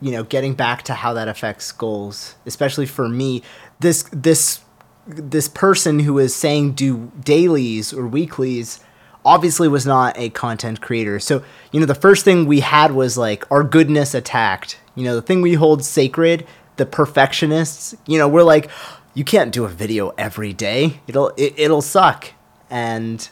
you 0.00 0.12
know, 0.12 0.22
getting 0.22 0.54
back 0.54 0.82
to 0.84 0.94
how 0.94 1.14
that 1.14 1.26
affects 1.26 1.72
goals, 1.72 2.36
especially 2.46 2.86
for 2.86 3.08
me, 3.08 3.42
this 3.80 4.04
this 4.12 4.60
this 5.06 5.48
person 5.48 6.00
who 6.00 6.18
is 6.18 6.34
saying 6.34 6.72
do 6.72 7.10
dailies 7.22 7.92
or 7.92 8.06
weeklies 8.06 8.80
obviously 9.26 9.68
was 9.68 9.84
not 9.84 10.16
a 10.16 10.30
content 10.30 10.80
creator. 10.80 11.20
So, 11.20 11.42
you 11.72 11.80
know, 11.80 11.86
the 11.86 11.94
first 11.94 12.24
thing 12.24 12.46
we 12.46 12.60
had 12.60 12.92
was 12.92 13.18
like 13.18 13.50
our 13.50 13.62
goodness 13.62 14.14
attacked. 14.14 14.78
You 14.94 15.04
know, 15.04 15.16
the 15.16 15.22
thing 15.22 15.42
we 15.42 15.54
hold 15.54 15.84
sacred, 15.84 16.46
the 16.76 16.86
perfectionists, 16.86 17.94
you 18.06 18.18
know, 18.18 18.28
we're 18.28 18.42
like 18.42 18.70
you 19.16 19.24
can't 19.24 19.50
do 19.50 19.64
a 19.64 19.68
video 19.68 20.10
every 20.18 20.52
day. 20.52 21.00
It'll 21.06 21.28
it, 21.36 21.54
it'll 21.56 21.82
suck. 21.82 22.32
And 22.70 23.28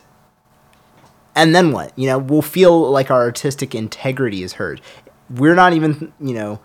and 1.35 1.55
then 1.55 1.73
what? 1.73 1.97
You 1.97 2.07
know, 2.09 2.19
we'll 2.19 2.43
feel 2.43 2.91
like 2.91 3.11
our 3.11 3.23
artistic 3.23 3.75
integrity 3.75 4.43
is 4.43 4.55
hurt. 4.55 4.81
We're 5.29 5.55
not 5.55 5.75
even, 5.75 6.13
you 6.19 6.35
know, 6.35 6.61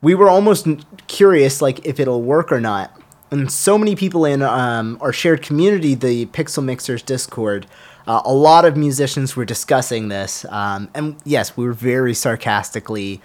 we 0.00 0.14
were 0.14 0.28
almost 0.28 0.68
curious 1.08 1.60
like 1.60 1.84
if 1.84 1.98
it'll 1.98 2.22
work 2.22 2.52
or 2.52 2.60
not. 2.60 2.98
And 3.30 3.50
so 3.50 3.76
many 3.76 3.96
people 3.96 4.24
in 4.24 4.40
um, 4.42 4.98
our 5.00 5.12
shared 5.12 5.42
community, 5.42 5.94
the 5.94 6.26
Pixel 6.26 6.64
Mixers 6.64 7.02
Discord, 7.02 7.66
uh, 8.08 8.22
a 8.24 8.32
lot 8.32 8.64
of 8.64 8.76
musicians 8.76 9.36
were 9.36 9.44
discussing 9.44 10.08
this. 10.08 10.46
Um, 10.48 10.90
and 10.94 11.18
yes, 11.24 11.56
we 11.56 11.66
were 11.66 11.74
very 11.74 12.14
sarcastically 12.14 13.20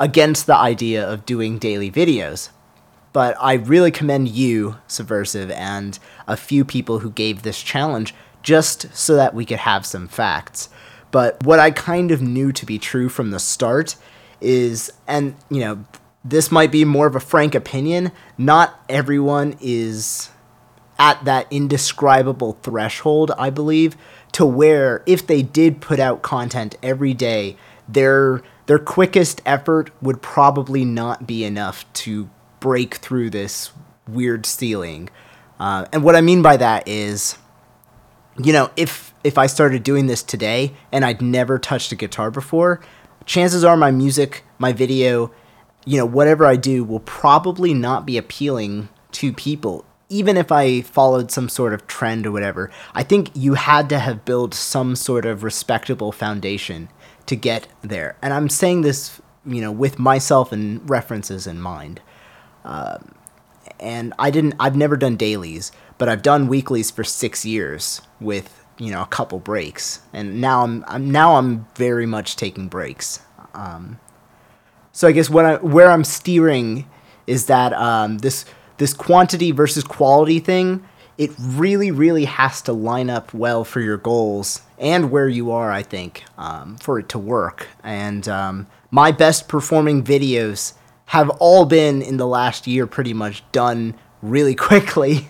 against 0.00 0.46
the 0.46 0.56
idea 0.56 1.08
of 1.08 1.24
doing 1.24 1.58
daily 1.58 1.90
videos. 1.90 2.50
But 3.12 3.36
I 3.40 3.54
really 3.54 3.92
commend 3.92 4.28
you, 4.28 4.76
Subversive, 4.88 5.50
and 5.52 5.98
a 6.26 6.36
few 6.36 6.64
people 6.64 6.98
who 6.98 7.10
gave 7.10 7.42
this 7.42 7.62
challenge 7.62 8.14
just 8.42 8.94
so 8.94 9.14
that 9.14 9.32
we 9.32 9.46
could 9.46 9.58
have 9.58 9.86
some 9.86 10.08
facts. 10.08 10.68
But 11.12 11.42
what 11.44 11.60
I 11.60 11.70
kind 11.70 12.10
of 12.10 12.20
knew 12.20 12.50
to 12.52 12.66
be 12.66 12.78
true 12.78 13.08
from 13.08 13.30
the 13.30 13.38
start 13.38 13.94
is, 14.40 14.92
and 15.06 15.36
you 15.48 15.60
know, 15.60 15.84
this 16.24 16.50
might 16.50 16.72
be 16.72 16.84
more 16.84 17.06
of 17.06 17.14
a 17.14 17.20
frank 17.20 17.54
opinion, 17.54 18.10
not 18.36 18.82
everyone 18.88 19.56
is 19.60 20.30
at 20.98 21.24
that 21.24 21.46
indescribable 21.50 22.58
threshold, 22.62 23.30
I 23.38 23.50
believe, 23.50 23.96
to 24.36 24.44
where 24.44 25.02
if 25.06 25.26
they 25.26 25.40
did 25.40 25.80
put 25.80 25.98
out 25.98 26.20
content 26.20 26.76
every 26.82 27.14
day, 27.14 27.56
their 27.88 28.42
their 28.66 28.78
quickest 28.78 29.40
effort 29.46 29.90
would 30.02 30.20
probably 30.20 30.84
not 30.84 31.26
be 31.26 31.42
enough 31.42 31.90
to 31.94 32.28
break 32.60 32.96
through 32.96 33.30
this 33.30 33.72
weird 34.06 34.44
ceiling. 34.44 35.08
Uh, 35.58 35.86
and 35.90 36.04
what 36.04 36.14
I 36.14 36.20
mean 36.20 36.42
by 36.42 36.58
that 36.58 36.86
is 36.86 37.38
you 38.38 38.52
know, 38.52 38.70
if 38.76 39.14
if 39.24 39.38
I 39.38 39.46
started 39.46 39.82
doing 39.82 40.06
this 40.06 40.22
today 40.22 40.74
and 40.92 41.02
I'd 41.02 41.22
never 41.22 41.58
touched 41.58 41.90
a 41.92 41.96
guitar 41.96 42.30
before, 42.30 42.82
chances 43.24 43.64
are 43.64 43.74
my 43.74 43.90
music, 43.90 44.44
my 44.58 44.70
video, 44.70 45.32
you 45.86 45.96
know, 45.96 46.04
whatever 46.04 46.44
I 46.44 46.56
do 46.56 46.84
will 46.84 47.00
probably 47.00 47.72
not 47.72 48.04
be 48.04 48.18
appealing 48.18 48.90
to 49.12 49.32
people 49.32 49.86
even 50.08 50.36
if 50.36 50.52
I 50.52 50.82
followed 50.82 51.30
some 51.30 51.48
sort 51.48 51.74
of 51.74 51.86
trend 51.86 52.26
or 52.26 52.32
whatever, 52.32 52.70
I 52.94 53.02
think 53.02 53.30
you 53.34 53.54
had 53.54 53.88
to 53.88 53.98
have 53.98 54.24
built 54.24 54.54
some 54.54 54.96
sort 54.96 55.26
of 55.26 55.42
respectable 55.42 56.12
foundation 56.12 56.88
to 57.26 57.36
get 57.36 57.66
there. 57.82 58.16
And 58.22 58.32
I'm 58.32 58.48
saying 58.48 58.82
this, 58.82 59.20
you 59.44 59.60
know, 59.60 59.72
with 59.72 59.98
myself 59.98 60.52
and 60.52 60.88
references 60.88 61.46
in 61.46 61.60
mind. 61.60 62.00
Um, 62.64 63.14
and 63.80 64.14
I 64.18 64.30
didn't, 64.30 64.54
I've 64.60 64.76
never 64.76 64.96
done 64.96 65.16
dailies, 65.16 65.72
but 65.98 66.08
I've 66.08 66.22
done 66.22 66.48
weeklies 66.48 66.90
for 66.90 67.04
six 67.04 67.44
years 67.44 68.00
with 68.20 68.64
you 68.78 68.90
know 68.90 69.02
a 69.02 69.06
couple 69.06 69.38
breaks, 69.38 70.00
and 70.12 70.40
now 70.40 70.62
I'm, 70.62 70.84
I'm 70.86 71.10
now 71.10 71.36
I'm 71.36 71.66
very 71.74 72.06
much 72.06 72.36
taking 72.36 72.68
breaks. 72.68 73.20
Um, 73.54 73.98
so 74.92 75.08
I 75.08 75.12
guess 75.12 75.30
what 75.30 75.44
I 75.44 75.56
where 75.56 75.90
I'm 75.90 76.04
steering 76.04 76.88
is 77.26 77.46
that 77.46 77.72
um, 77.72 78.18
this 78.18 78.44
this 78.78 78.94
quantity 78.94 79.52
versus 79.52 79.84
quality 79.84 80.38
thing. 80.38 80.86
It 81.18 81.30
really, 81.38 81.90
really 81.90 82.26
has 82.26 82.60
to 82.62 82.72
line 82.72 83.08
up 83.08 83.32
well 83.32 83.64
for 83.64 83.80
your 83.80 83.96
goals 83.96 84.60
and 84.78 85.10
where 85.10 85.28
you 85.28 85.50
are. 85.50 85.70
I 85.70 85.82
think 85.82 86.24
um, 86.36 86.76
for 86.76 86.98
it 86.98 87.08
to 87.10 87.18
work. 87.18 87.68
And 87.82 88.28
um, 88.28 88.66
my 88.90 89.12
best 89.12 89.48
performing 89.48 90.04
videos 90.04 90.74
have 91.06 91.30
all 91.30 91.64
been 91.64 92.02
in 92.02 92.18
the 92.18 92.26
last 92.26 92.66
year, 92.66 92.86
pretty 92.86 93.14
much 93.14 93.42
done 93.52 93.94
really 94.20 94.54
quickly 94.68 95.28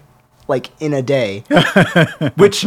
like 0.49 0.71
in 0.81 0.93
a 0.93 1.03
day, 1.03 1.45
which 2.37 2.67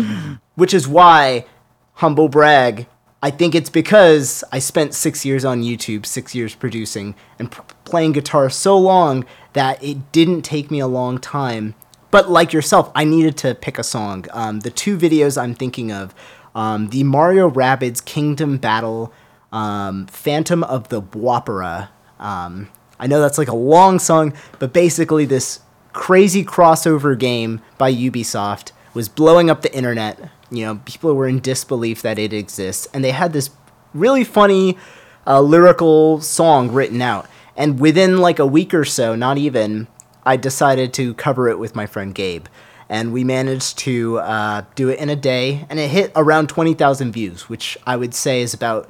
which 0.56 0.74
is 0.74 0.88
why 0.88 1.46
humble 1.94 2.30
brag 2.30 2.88
I 3.22 3.32
think 3.32 3.54
it's 3.54 3.70
because 3.70 4.46
I 4.52 4.60
spent 4.60 4.94
six 4.94 5.26
years 5.26 5.44
on 5.44 5.62
YouTube, 5.62 6.06
six 6.06 6.34
years 6.34 6.56
producing 6.56 7.16
and 7.38 7.52
p- 7.52 7.60
playing 7.84 8.14
guitar 8.14 8.50
so 8.50 8.78
long 8.78 9.26
that 9.54 9.84
it 9.84 10.12
didn't 10.12 10.44
take 10.44 10.70
me 10.70 10.80
a 10.80 10.88
long 10.88 11.18
time. 11.18 11.76
But 12.12 12.30
like 12.30 12.54
yourself, 12.54 12.92
I 12.96 13.04
needed 13.04 13.38
to 13.38 13.56
pick 13.56 13.78
a 13.78 13.84
song. 13.84 14.26
Um, 14.32 14.62
the 14.62 14.72
two 14.72 14.98
videos 14.98 15.40
I'm 15.40 15.54
thinking 15.54 15.92
of, 15.92 16.14
um, 16.56 16.90
the 16.90 17.04
Mario 17.04 17.50
Rabbids 17.50 18.04
Kingdom 18.04 18.58
Battle, 18.58 19.14
um, 19.52 20.08
Phantom 20.08 20.64
of 20.64 20.90
the 20.90 21.02
Bwahpera. 21.02 21.90
Um, 22.20 22.70
I 23.00 23.08
know 23.08 23.22
that's 23.22 23.38
like 23.38 23.48
a 23.48 23.56
long 23.56 24.00
song, 24.00 24.34
but 24.58 24.74
basically 24.74 25.26
this 25.26 25.62
crazy 25.94 26.44
crossover 26.44 27.18
game 27.18 27.62
by 27.78 27.94
Ubisoft 27.94 28.72
was 28.94 29.08
blowing 29.08 29.50
up 29.50 29.62
the 29.62 29.74
internet. 29.76 30.20
You 30.52 30.66
know, 30.66 30.82
people 30.86 31.14
were 31.14 31.28
in 31.28 31.40
disbelief 31.40 32.02
that 32.02 32.18
it 32.18 32.34
exists, 32.34 32.88
and 32.94 33.04
they 33.04 33.12
had 33.12 33.34
this 33.34 33.52
really 33.94 34.24
funny 34.24 34.78
uh, 35.26 35.42
lyrical 35.42 36.22
song 36.22 36.72
written 36.72 37.02
out. 37.02 37.28
And 37.60 37.78
within 37.78 38.20
like 38.20 38.40
a 38.40 38.46
week 38.46 38.74
or 38.74 38.86
so, 38.86 39.16
not 39.16 39.38
even, 39.38 39.88
I 40.24 40.38
decided 40.38 40.94
to 40.94 41.14
cover 41.16 41.50
it 41.50 41.60
with 41.60 41.76
my 41.76 41.86
friend 41.86 42.16
Gabe. 42.16 42.46
And 42.88 43.12
we 43.12 43.26
managed 43.26 43.78
to 43.80 44.20
uh, 44.20 44.62
do 44.76 44.88
it 44.88 44.98
in 44.98 45.10
a 45.10 45.16
day, 45.16 45.66
and 45.70 45.78
it 45.78 45.90
hit 45.90 46.14
around 46.16 46.48
20,000 46.48 47.12
views, 47.12 47.50
which 47.50 47.78
I 47.86 47.98
would 47.98 48.16
say 48.16 48.42
is 48.42 48.54
about 48.54 48.90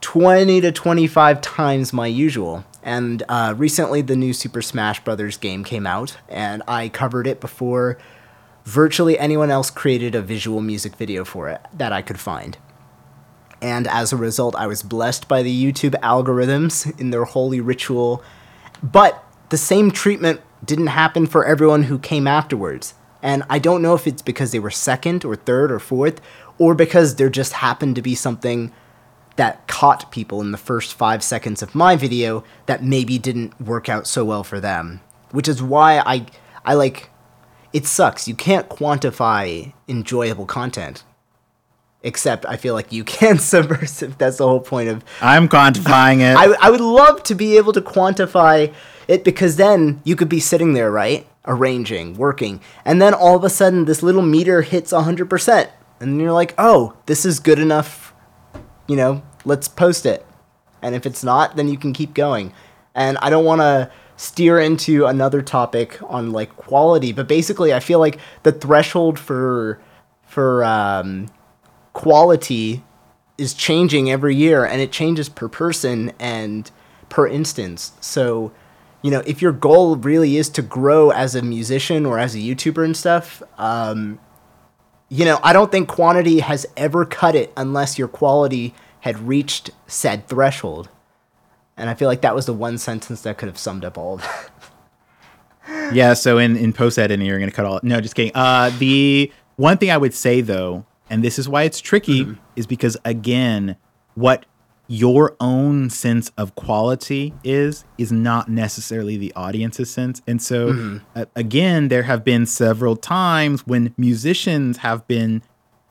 20 0.00 0.60
to 0.62 0.72
25 0.72 1.40
times 1.40 1.92
my 1.92 2.08
usual. 2.08 2.64
And 2.82 3.22
uh, 3.28 3.54
recently, 3.56 4.02
the 4.02 4.16
new 4.16 4.32
Super 4.32 4.62
Smash 4.62 5.02
Brothers 5.04 5.36
game 5.36 5.62
came 5.62 5.86
out, 5.86 6.18
and 6.28 6.64
I 6.66 6.88
covered 6.88 7.28
it 7.28 7.40
before 7.40 7.98
virtually 8.64 9.16
anyone 9.16 9.50
else 9.50 9.70
created 9.70 10.16
a 10.16 10.22
visual 10.22 10.60
music 10.60 10.96
video 10.96 11.24
for 11.24 11.48
it 11.48 11.60
that 11.72 11.92
I 11.92 12.02
could 12.02 12.18
find. 12.18 12.58
And 13.62 13.86
as 13.88 14.12
a 14.12 14.16
result, 14.16 14.54
I 14.54 14.66
was 14.66 14.82
blessed 14.82 15.28
by 15.28 15.42
the 15.42 15.72
YouTube 15.72 15.98
algorithms 16.00 16.98
in 17.00 17.10
their 17.10 17.24
holy 17.24 17.60
ritual. 17.60 18.22
But 18.82 19.24
the 19.48 19.56
same 19.56 19.90
treatment 19.90 20.40
didn't 20.64 20.88
happen 20.88 21.26
for 21.26 21.44
everyone 21.44 21.84
who 21.84 21.98
came 21.98 22.26
afterwards. 22.26 22.94
And 23.22 23.42
I 23.48 23.58
don't 23.58 23.82
know 23.82 23.94
if 23.94 24.06
it's 24.06 24.22
because 24.22 24.52
they 24.52 24.58
were 24.58 24.70
second 24.70 25.24
or 25.24 25.36
third 25.36 25.72
or 25.72 25.78
fourth, 25.78 26.20
or 26.58 26.74
because 26.74 27.16
there 27.16 27.30
just 27.30 27.54
happened 27.54 27.96
to 27.96 28.02
be 28.02 28.14
something 28.14 28.72
that 29.36 29.66
caught 29.68 30.10
people 30.10 30.40
in 30.40 30.50
the 30.50 30.58
first 30.58 30.94
five 30.94 31.22
seconds 31.22 31.62
of 31.62 31.74
my 31.74 31.96
video 31.96 32.44
that 32.66 32.82
maybe 32.82 33.18
didn't 33.18 33.58
work 33.60 33.88
out 33.88 34.06
so 34.06 34.24
well 34.24 34.44
for 34.44 34.60
them. 34.60 35.00
Which 35.30 35.48
is 35.48 35.62
why 35.62 35.98
I 35.98 36.26
I 36.64 36.74
like 36.74 37.10
it 37.72 37.86
sucks. 37.86 38.26
You 38.26 38.34
can't 38.34 38.68
quantify 38.68 39.72
enjoyable 39.88 40.46
content. 40.46 41.04
Except 42.06 42.46
I 42.46 42.56
feel 42.56 42.72
like 42.72 42.92
you 42.92 43.02
can 43.02 43.38
subversive. 43.54 44.16
That's 44.16 44.36
the 44.38 44.46
whole 44.46 44.60
point 44.60 44.88
of 44.88 45.04
I'm 45.20 45.48
quantifying 45.48 46.20
it. 46.20 46.36
I, 46.36 46.54
I 46.60 46.70
would 46.70 46.80
love 46.80 47.24
to 47.24 47.34
be 47.34 47.56
able 47.56 47.72
to 47.72 47.80
quantify 47.80 48.72
it 49.08 49.24
because 49.24 49.56
then 49.56 50.00
you 50.04 50.14
could 50.14 50.28
be 50.28 50.38
sitting 50.38 50.72
there, 50.72 50.92
right? 50.92 51.26
Arranging, 51.46 52.16
working, 52.16 52.60
and 52.84 53.02
then 53.02 53.12
all 53.12 53.34
of 53.34 53.42
a 53.42 53.50
sudden 53.50 53.86
this 53.86 54.04
little 54.04 54.22
meter 54.22 54.62
hits 54.62 54.92
100%. 54.92 55.68
And 55.98 56.20
you're 56.20 56.32
like, 56.32 56.54
oh, 56.58 56.94
this 57.06 57.24
is 57.24 57.40
good 57.40 57.58
enough, 57.58 58.14
you 58.86 58.94
know, 58.94 59.22
let's 59.44 59.66
post 59.66 60.06
it. 60.06 60.24
And 60.82 60.94
if 60.94 61.06
it's 61.06 61.24
not, 61.24 61.56
then 61.56 61.68
you 61.68 61.76
can 61.76 61.92
keep 61.92 62.14
going. 62.14 62.52
And 62.94 63.18
I 63.18 63.30
don't 63.30 63.44
want 63.44 63.62
to 63.62 63.90
steer 64.16 64.60
into 64.60 65.06
another 65.06 65.42
topic 65.42 65.98
on 66.04 66.30
like 66.30 66.54
quality, 66.54 67.12
but 67.12 67.26
basically 67.26 67.74
I 67.74 67.80
feel 67.80 67.98
like 67.98 68.20
the 68.44 68.52
threshold 68.52 69.18
for 69.18 69.80
for 70.22 70.64
um, 70.64 71.28
quality 71.96 72.84
is 73.38 73.54
changing 73.54 74.10
every 74.10 74.36
year 74.36 74.66
and 74.66 74.82
it 74.82 74.92
changes 74.92 75.30
per 75.30 75.48
person 75.48 76.12
and 76.20 76.70
per 77.08 77.26
instance. 77.26 77.92
So, 78.02 78.52
you 79.00 79.10
know, 79.10 79.22
if 79.26 79.40
your 79.40 79.52
goal 79.52 79.96
really 79.96 80.36
is 80.36 80.50
to 80.50 80.62
grow 80.62 81.08
as 81.10 81.34
a 81.34 81.40
musician 81.40 82.04
or 82.04 82.18
as 82.18 82.34
a 82.34 82.38
YouTuber 82.38 82.84
and 82.84 82.94
stuff, 82.94 83.42
um, 83.56 84.18
you 85.08 85.24
know, 85.24 85.40
I 85.42 85.54
don't 85.54 85.72
think 85.72 85.88
quantity 85.88 86.40
has 86.40 86.66
ever 86.76 87.06
cut 87.06 87.34
it 87.34 87.50
unless 87.56 87.98
your 87.98 88.08
quality 88.08 88.74
had 89.00 89.26
reached 89.26 89.70
said 89.86 90.28
threshold. 90.28 90.90
And 91.78 91.88
I 91.88 91.94
feel 91.94 92.08
like 92.08 92.20
that 92.20 92.34
was 92.34 92.44
the 92.44 92.52
one 92.52 92.76
sentence 92.76 93.22
that 93.22 93.38
could 93.38 93.48
have 93.48 93.58
summed 93.58 93.86
up 93.86 93.96
all 93.96 94.16
of 94.16 94.20
that. 94.20 95.94
yeah, 95.94 96.12
so 96.12 96.36
in, 96.36 96.58
in 96.58 96.74
post 96.74 96.98
editing, 96.98 97.26
you're 97.26 97.38
going 97.38 97.48
to 97.48 97.56
cut 97.56 97.64
all. 97.64 97.80
No, 97.82 98.02
just 98.02 98.14
kidding. 98.14 98.32
Uh, 98.34 98.70
the 98.78 99.32
one 99.56 99.78
thing 99.78 99.90
I 99.90 99.96
would 99.96 100.12
say 100.12 100.42
though, 100.42 100.84
and 101.08 101.22
this 101.22 101.38
is 101.38 101.48
why 101.48 101.62
it's 101.62 101.80
tricky, 101.80 102.24
mm-hmm. 102.24 102.40
is 102.56 102.66
because 102.66 102.96
again, 103.04 103.76
what 104.14 104.46
your 104.88 105.36
own 105.40 105.90
sense 105.90 106.30
of 106.36 106.54
quality 106.54 107.34
is 107.42 107.84
is 107.98 108.12
not 108.12 108.48
necessarily 108.48 109.16
the 109.16 109.32
audience's 109.34 109.90
sense 109.90 110.22
and 110.26 110.40
so 110.40 110.72
mm-hmm. 110.72 110.98
uh, 111.16 111.24
again 111.34 111.88
there 111.88 112.04
have 112.04 112.24
been 112.24 112.46
several 112.46 112.94
times 112.94 113.66
when 113.66 113.92
musicians 113.96 114.78
have 114.78 115.06
been 115.08 115.42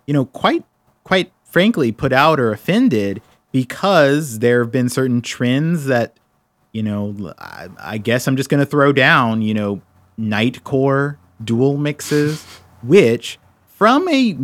you 0.08 0.14
know 0.14 0.24
quite 0.26 0.64
quite 1.04 1.32
frankly 1.44 1.92
put 1.92 2.14
out 2.14 2.40
or 2.40 2.52
offended 2.52 3.22
because 3.52 4.40
there 4.40 4.64
have 4.64 4.72
been 4.72 4.88
certain 4.88 5.22
trends 5.22 5.86
that 5.86 6.18
you 6.72 6.82
know 6.82 7.34
I, 7.38 7.68
I 7.78 7.98
guess 7.98 8.28
I'm 8.28 8.38
just 8.38 8.50
going 8.50 8.62
to 8.62 8.66
throw 8.66 8.94
down 8.94 9.42
you 9.42 9.54
know 9.54 9.82
nightcore 10.18 11.18
dual 11.44 11.76
mixes 11.78 12.46
which 12.82 13.40
from 13.76 14.08
a 14.10 14.36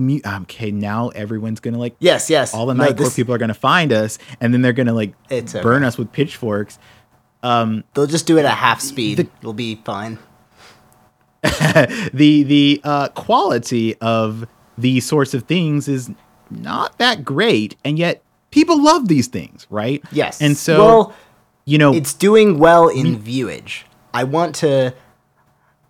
okay 0.42 0.72
now 0.72 1.10
everyone's 1.10 1.60
gonna 1.60 1.78
like 1.78 1.96
yes 2.00 2.30
yes 2.30 2.54
all 2.54 2.66
the 2.66 2.74
nightcore 2.74 3.00
no, 3.02 3.10
people 3.10 3.34
are 3.34 3.38
gonna 3.38 3.54
find 3.54 3.92
us 3.92 4.18
and 4.40 4.54
then 4.54 4.62
they're 4.62 4.74
gonna 4.74 4.94
like 4.94 5.14
it's 5.30 5.54
burn 5.54 5.78
okay. 5.78 5.88
us 5.88 5.98
with 5.98 6.12
pitchforks 6.12 6.80
um 7.44 7.84
they'll 7.94 8.08
just 8.08 8.28
do 8.28 8.38
it 8.38 8.46
at 8.46 8.58
half 8.58 8.82
speed 8.82 9.18
the, 9.18 9.28
it'll 9.40 9.54
be 9.54 9.76
fine 9.84 10.20
the 12.14 12.44
the 12.44 12.82
uh, 12.84 13.08
quality 13.10 13.96
of 13.96 14.48
these 14.78 15.06
sorts 15.06 15.34
of 15.34 15.44
things 15.44 15.88
is 15.88 16.12
not 16.52 16.98
that 17.00 17.26
great 17.26 17.76
and 17.84 17.98
yet 17.98 18.22
people 18.52 18.82
love 18.82 19.08
these 19.08 19.28
things, 19.28 19.66
right? 19.70 20.04
Yes. 20.12 20.42
And 20.42 20.56
so, 20.56 20.78
well, 20.78 21.16
you 21.66 21.78
know, 21.78 21.94
it's 21.94 22.14
doing 22.14 22.60
well 22.60 22.90
in 22.90 23.18
viewage. 23.18 23.86
I 24.14 24.26
want 24.26 24.56
to, 24.56 24.94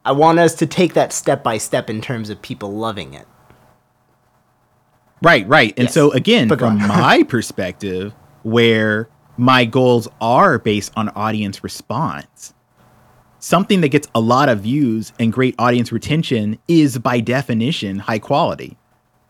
I 0.06 0.14
want 0.14 0.40
us 0.40 0.56
to 0.56 0.66
take 0.66 0.94
that 0.94 1.12
step 1.12 1.44
by 1.44 1.58
step 1.58 1.90
in 1.90 2.02
terms 2.02 2.30
of 2.30 2.42
people 2.42 2.72
loving 2.72 3.14
it. 3.14 3.28
Right, 5.22 5.48
right. 5.48 5.74
And 5.78 5.86
yes. 5.86 5.94
so 5.94 6.12
again, 6.12 6.50
from 6.50 6.78
my 6.88 7.24
perspective, 7.24 8.14
where 8.44 9.10
my 9.38 9.66
goals 9.66 10.08
are 10.20 10.58
based 10.60 10.92
on 10.96 11.10
audience 11.10 11.64
response, 11.64 12.54
something 13.40 13.82
that 13.82 13.90
gets 13.90 14.08
a 14.14 14.20
lot 14.20 14.50
of 14.50 14.62
views 14.62 15.14
and 15.20 15.32
great 15.32 15.56
audience 15.60 15.92
retention 15.92 16.58
is 16.68 16.98
by 16.98 17.20
definition 17.20 18.00
high 18.00 18.20
quality. 18.20 18.78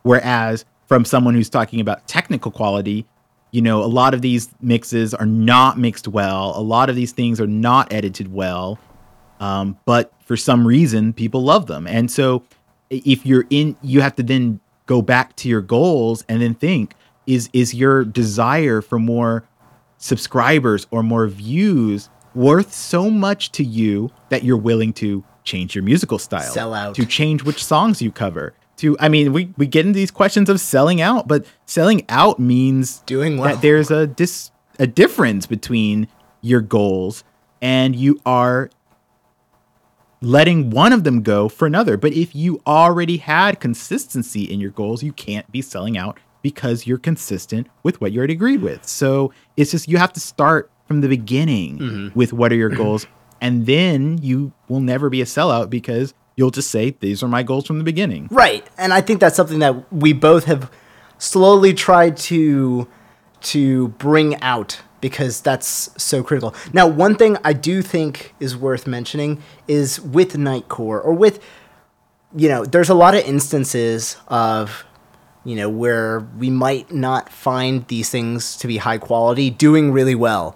Whereas 0.04 0.66
from 0.88 1.06
someone 1.06 1.34
who's 1.34 1.50
talking 1.50 1.80
about 1.80 2.08
technical 2.08 2.52
quality, 2.52 3.06
you 3.52 3.62
know, 3.62 3.84
a 3.84 3.86
lot 3.86 4.14
of 4.14 4.22
these 4.22 4.50
mixes 4.62 5.14
are 5.14 5.26
not 5.26 5.78
mixed 5.78 6.08
well. 6.08 6.54
A 6.56 6.62
lot 6.62 6.90
of 6.90 6.96
these 6.96 7.12
things 7.12 7.40
are 7.40 7.48
not 7.48 7.92
edited 7.92 8.32
well. 8.34 8.80
Um, 9.40 9.78
but 9.86 10.14
for 10.26 10.38
some 10.38 10.66
reason, 10.66 11.14
people 11.14 11.44
love 11.44 11.68
them. 11.68 11.88
And 11.88 12.10
so 12.10 12.44
if 12.90 13.26
you're 13.26 13.46
in, 13.50 13.76
you 13.82 14.02
have 14.02 14.16
to 14.16 14.24
then 14.24 14.60
go 14.92 15.02
back 15.02 15.34
to 15.38 15.48
your 15.48 15.62
goals 15.62 16.26
and 16.28 16.42
then 16.42 16.54
think, 16.54 16.96
is 17.26 17.50
is 17.54 17.74
your 17.74 18.04
desire 18.04 18.82
for 18.82 19.00
more 19.00 19.48
subscribers 19.98 20.86
or 20.92 21.02
more 21.02 21.28
views 21.28 22.10
worth 22.36 22.74
so 22.74 23.10
much 23.10 23.54
to 23.54 23.64
you 23.64 24.12
that 24.28 24.44
you're 24.44 24.58
willing 24.58 24.92
to 24.92 25.24
change 25.46 25.76
your 25.76 25.84
musical 25.84 26.20
style, 26.20 26.52
sell 26.52 26.74
out, 26.74 26.94
to 26.96 27.06
change 27.06 27.42
which 27.44 27.64
songs 27.64 28.02
you 28.02 28.12
cover, 28.12 28.54
to 28.76 28.98
I 29.00 29.08
mean 29.08 29.32
we 29.32 29.54
we 29.56 29.66
get 29.66 29.86
into 29.86 29.96
these 29.98 30.12
questions 30.12 30.50
of 30.50 30.60
selling 30.60 31.00
out, 31.00 31.26
but 31.26 31.46
selling 31.66 32.04
out 32.10 32.38
means 32.38 33.00
doing 33.06 33.38
well. 33.38 33.54
That 33.54 33.62
there's 33.62 33.92
a 33.92 34.08
dis 34.08 34.52
a 34.78 34.88
difference 34.88 35.46
between 35.46 36.10
your 36.42 36.60
goals 36.60 37.24
and 37.62 37.96
you 37.96 38.20
are 38.26 38.70
letting 40.22 40.70
one 40.70 40.94
of 40.94 41.04
them 41.04 41.22
go 41.22 41.50
for 41.50 41.66
another. 41.66 41.98
But 41.98 42.14
if 42.14 42.36
you 42.36 42.62
already 42.66 43.18
had 43.18 43.60
consistency 43.60 44.44
in 44.44 44.60
your 44.60 44.72
goals, 44.72 45.04
you 45.04 45.14
can't 45.14 45.52
be 45.52 45.62
selling 45.62 45.98
out 45.98 46.20
because 46.42 46.88
you're 46.88 46.98
consistent 46.98 47.68
with 47.84 48.00
what 48.02 48.12
you 48.12 48.20
already 48.20 48.34
agreed 48.34 48.62
with. 48.62 48.88
So 48.88 49.34
it's 49.58 49.72
just 49.72 49.88
you 49.88 49.98
have 49.98 50.14
to 50.14 50.20
start 50.20 50.72
from 50.88 51.02
the 51.02 51.08
beginning 51.08 51.78
mm-hmm. 51.78 52.20
with 52.20 52.34
what 52.34 52.52
are 52.52 52.56
your 52.56 52.70
goals 52.70 53.08
and 53.42 53.66
then 53.66 54.20
you 54.22 54.54
will 54.70 54.80
never 54.80 55.10
be 55.10 55.20
a 55.22 55.26
sellout 55.26 55.70
because 55.70 56.14
you'll 56.36 56.52
just 56.52 56.70
say 56.70 56.92
these 57.00 57.24
are 57.24 57.28
my 57.28 57.44
goals 57.44 57.66
from 57.66 57.80
the 57.80 57.84
beginning. 57.84 58.28
Right. 58.32 58.66
And 58.78 58.94
I 58.94 59.02
think 59.02 59.20
that's 59.20 59.36
something 59.36 59.60
that 59.60 59.92
we 59.92 60.14
both 60.14 60.46
have 60.46 60.72
slowly 61.18 61.74
tried 61.74 62.16
to 62.18 62.88
to 63.42 63.88
bring 63.90 64.40
out 64.42 64.82
because 65.02 65.42
that's 65.42 65.90
so 66.02 66.24
critical. 66.24 66.56
Now, 66.72 66.88
one 66.88 67.16
thing 67.16 67.38
I 67.44 67.54
do 67.54 67.82
think 67.82 68.34
is 68.40 68.56
worth 68.56 68.88
mentioning 68.88 69.42
is 69.68 70.00
with 70.00 70.34
Nightcore 70.34 71.04
or 71.04 71.14
with 71.14 71.44
you 72.34 72.48
know, 72.48 72.64
there's 72.64 72.88
a 72.88 72.94
lot 72.94 73.14
of 73.14 73.26
instances 73.26 74.16
of 74.30 74.86
you 75.44 75.56
know, 75.56 75.70
where 75.70 76.20
we 76.38 76.50
might 76.50 76.92
not 76.92 77.30
find 77.30 77.88
these 77.88 78.10
things 78.10 78.56
to 78.58 78.68
be 78.68 78.78
high 78.78 78.98
quality 78.98 79.50
doing 79.50 79.92
really 79.92 80.16
well 80.16 80.56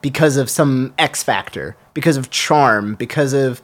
because 0.00 0.36
of 0.36 0.48
some 0.48 0.94
X 0.98 1.22
factor, 1.22 1.76
because 1.94 2.16
of 2.16 2.30
charm, 2.30 2.94
because 2.94 3.32
of 3.32 3.62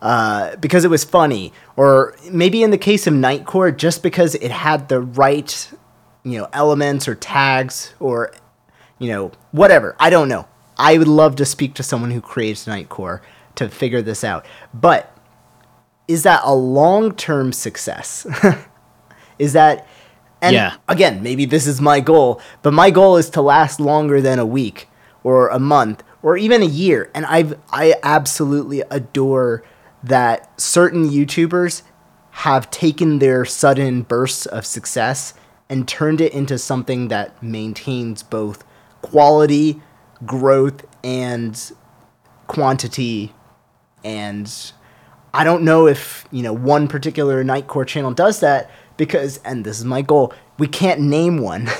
uh, 0.00 0.54
because 0.56 0.84
it 0.84 0.90
was 0.90 1.02
funny, 1.02 1.52
or 1.76 2.16
maybe 2.30 2.62
in 2.62 2.70
the 2.70 2.78
case 2.78 3.08
of 3.08 3.14
Nightcore, 3.14 3.76
just 3.76 4.00
because 4.02 4.36
it 4.36 4.52
had 4.52 4.88
the 4.88 5.00
right, 5.00 5.72
you 6.22 6.38
know, 6.38 6.48
elements 6.52 7.08
or 7.08 7.16
tags 7.16 7.94
or, 7.98 8.32
you 8.98 9.08
know, 9.08 9.32
whatever. 9.52 9.96
I 9.98 10.10
don't 10.10 10.28
know. 10.28 10.46
I 10.76 10.96
would 10.98 11.08
love 11.08 11.36
to 11.36 11.44
speak 11.44 11.74
to 11.74 11.82
someone 11.82 12.10
who 12.10 12.20
creates 12.20 12.66
Nightcore 12.66 13.20
to 13.56 13.68
figure 13.68 14.02
this 14.02 14.22
out. 14.22 14.46
But 14.72 15.12
is 16.06 16.22
that 16.22 16.42
a 16.44 16.54
long 16.54 17.14
term 17.14 17.52
success? 17.52 18.26
is 19.38 19.52
that 19.52 19.86
and 20.40 20.54
Yeah. 20.54 20.74
again, 20.88 21.22
maybe 21.22 21.44
this 21.46 21.66
is 21.66 21.80
my 21.80 21.98
goal, 22.00 22.40
but 22.62 22.72
my 22.72 22.90
goal 22.90 23.16
is 23.16 23.28
to 23.30 23.42
last 23.42 23.80
longer 23.80 24.20
than 24.20 24.38
a 24.38 24.46
week 24.46 24.88
or 25.24 25.48
a 25.48 25.58
month 25.58 26.04
or 26.22 26.36
even 26.36 26.62
a 26.62 26.66
year. 26.66 27.10
And 27.14 27.26
I've 27.26 27.58
I 27.72 27.94
absolutely 28.02 28.82
adore 28.90 29.64
that 30.02 30.60
certain 30.60 31.08
YouTubers 31.10 31.82
have 32.30 32.70
taken 32.70 33.18
their 33.18 33.44
sudden 33.44 34.02
bursts 34.02 34.46
of 34.46 34.64
success 34.64 35.34
and 35.68 35.88
turned 35.88 36.20
it 36.20 36.32
into 36.32 36.56
something 36.56 37.08
that 37.08 37.42
maintains 37.42 38.22
both 38.22 38.62
quality, 39.02 39.80
growth, 40.26 40.84
and 41.04 41.72
quantity 42.46 43.32
and 44.04 44.72
I 45.34 45.44
don't 45.44 45.62
know 45.64 45.86
if, 45.86 46.24
you 46.30 46.42
know, 46.42 46.52
one 46.54 46.88
particular 46.88 47.44
Nightcore 47.44 47.86
channel 47.86 48.12
does 48.12 48.40
that 48.40 48.70
because 48.96 49.38
and 49.44 49.64
this 49.64 49.78
is 49.78 49.84
my 49.84 50.00
goal, 50.02 50.32
we 50.58 50.66
can't 50.66 51.00
name 51.00 51.38
one. 51.38 51.68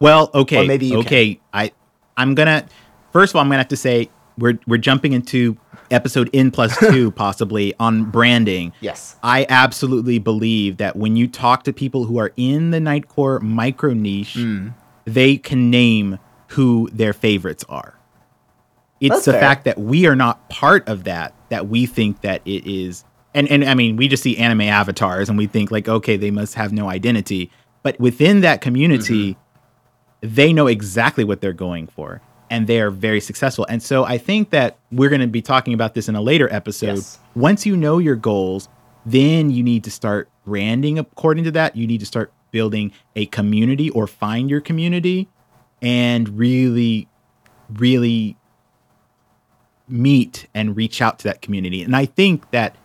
Well, 0.00 0.30
okay, 0.32 0.58
Or 0.62 0.64
maybe 0.64 0.86
you 0.86 0.98
okay. 1.00 1.40
I 1.52 1.72
I'm 2.16 2.36
gonna 2.36 2.66
first 3.12 3.32
of 3.32 3.36
all 3.36 3.42
I'm 3.42 3.48
gonna 3.48 3.58
have 3.58 3.66
to 3.68 3.76
say 3.76 4.08
we're 4.38 4.58
we're 4.68 4.78
jumping 4.78 5.12
into 5.12 5.56
episode 5.90 6.30
N 6.32 6.52
plus 6.52 6.76
two 6.92 7.10
possibly 7.10 7.74
on 7.80 8.04
branding. 8.04 8.72
yes. 8.80 9.16
I 9.24 9.44
absolutely 9.48 10.20
believe 10.20 10.76
that 10.76 10.94
when 10.94 11.16
you 11.16 11.26
talk 11.26 11.64
to 11.64 11.72
people 11.72 12.04
who 12.04 12.18
are 12.18 12.32
in 12.36 12.70
the 12.70 12.78
Nightcore 12.78 13.42
micro 13.42 13.92
niche, 13.92 14.34
Hmm. 14.34 14.68
They 15.14 15.36
can 15.36 15.70
name 15.70 16.18
who 16.48 16.88
their 16.92 17.12
favorites 17.12 17.64
are. 17.68 17.94
It's 19.00 19.14
That's 19.14 19.24
the 19.26 19.32
fair. 19.32 19.40
fact 19.40 19.64
that 19.64 19.78
we 19.78 20.06
are 20.06 20.16
not 20.16 20.48
part 20.48 20.88
of 20.88 21.04
that 21.04 21.34
that 21.50 21.68
we 21.68 21.86
think 21.86 22.20
that 22.22 22.42
it 22.44 22.66
is. 22.66 23.04
And 23.34 23.48
and 23.48 23.64
I 23.64 23.74
mean, 23.74 23.96
we 23.96 24.08
just 24.08 24.22
see 24.22 24.36
anime 24.36 24.62
avatars 24.62 25.28
and 25.28 25.38
we 25.38 25.46
think 25.46 25.70
like, 25.70 25.88
okay, 25.88 26.16
they 26.16 26.30
must 26.30 26.54
have 26.54 26.72
no 26.72 26.88
identity. 26.88 27.50
But 27.82 27.98
within 28.00 28.40
that 28.40 28.60
community, 28.60 29.34
Mm-hmm. 29.34 30.34
they 30.36 30.52
know 30.52 30.66
exactly 30.66 31.22
what 31.22 31.40
they're 31.40 31.52
going 31.52 31.86
for 31.86 32.20
and 32.50 32.66
they 32.66 32.80
are 32.80 32.90
very 32.90 33.20
successful. 33.20 33.64
And 33.68 33.80
so 33.82 34.04
I 34.04 34.18
think 34.18 34.50
that 34.50 34.78
we're 34.90 35.10
going 35.10 35.20
to 35.20 35.26
be 35.28 35.42
talking 35.42 35.74
about 35.74 35.94
this 35.94 36.08
in 36.08 36.16
a 36.16 36.20
later 36.20 36.52
episode. 36.52 36.96
Yes. 36.96 37.18
Once 37.36 37.64
you 37.66 37.76
know 37.76 37.98
your 37.98 38.16
goals, 38.16 38.68
then 39.06 39.50
you 39.50 39.62
need 39.62 39.84
to 39.84 39.90
start 39.92 40.28
branding 40.44 40.98
according 40.98 41.44
to 41.44 41.50
that. 41.52 41.76
You 41.76 41.86
need 41.86 42.00
to 42.00 42.06
start 42.06 42.32
building 42.50 42.92
a 43.14 43.26
community 43.26 43.90
or 43.90 44.06
find 44.06 44.50
your 44.50 44.60
community 44.60 45.28
and 45.80 46.38
really, 46.38 47.08
really 47.72 48.36
meet 49.88 50.46
and 50.54 50.76
reach 50.76 51.00
out 51.00 51.18
to 51.20 51.24
that 51.24 51.40
community. 51.40 51.82
And 51.82 51.96
I 51.96 52.04
think 52.04 52.50
that 52.50 52.76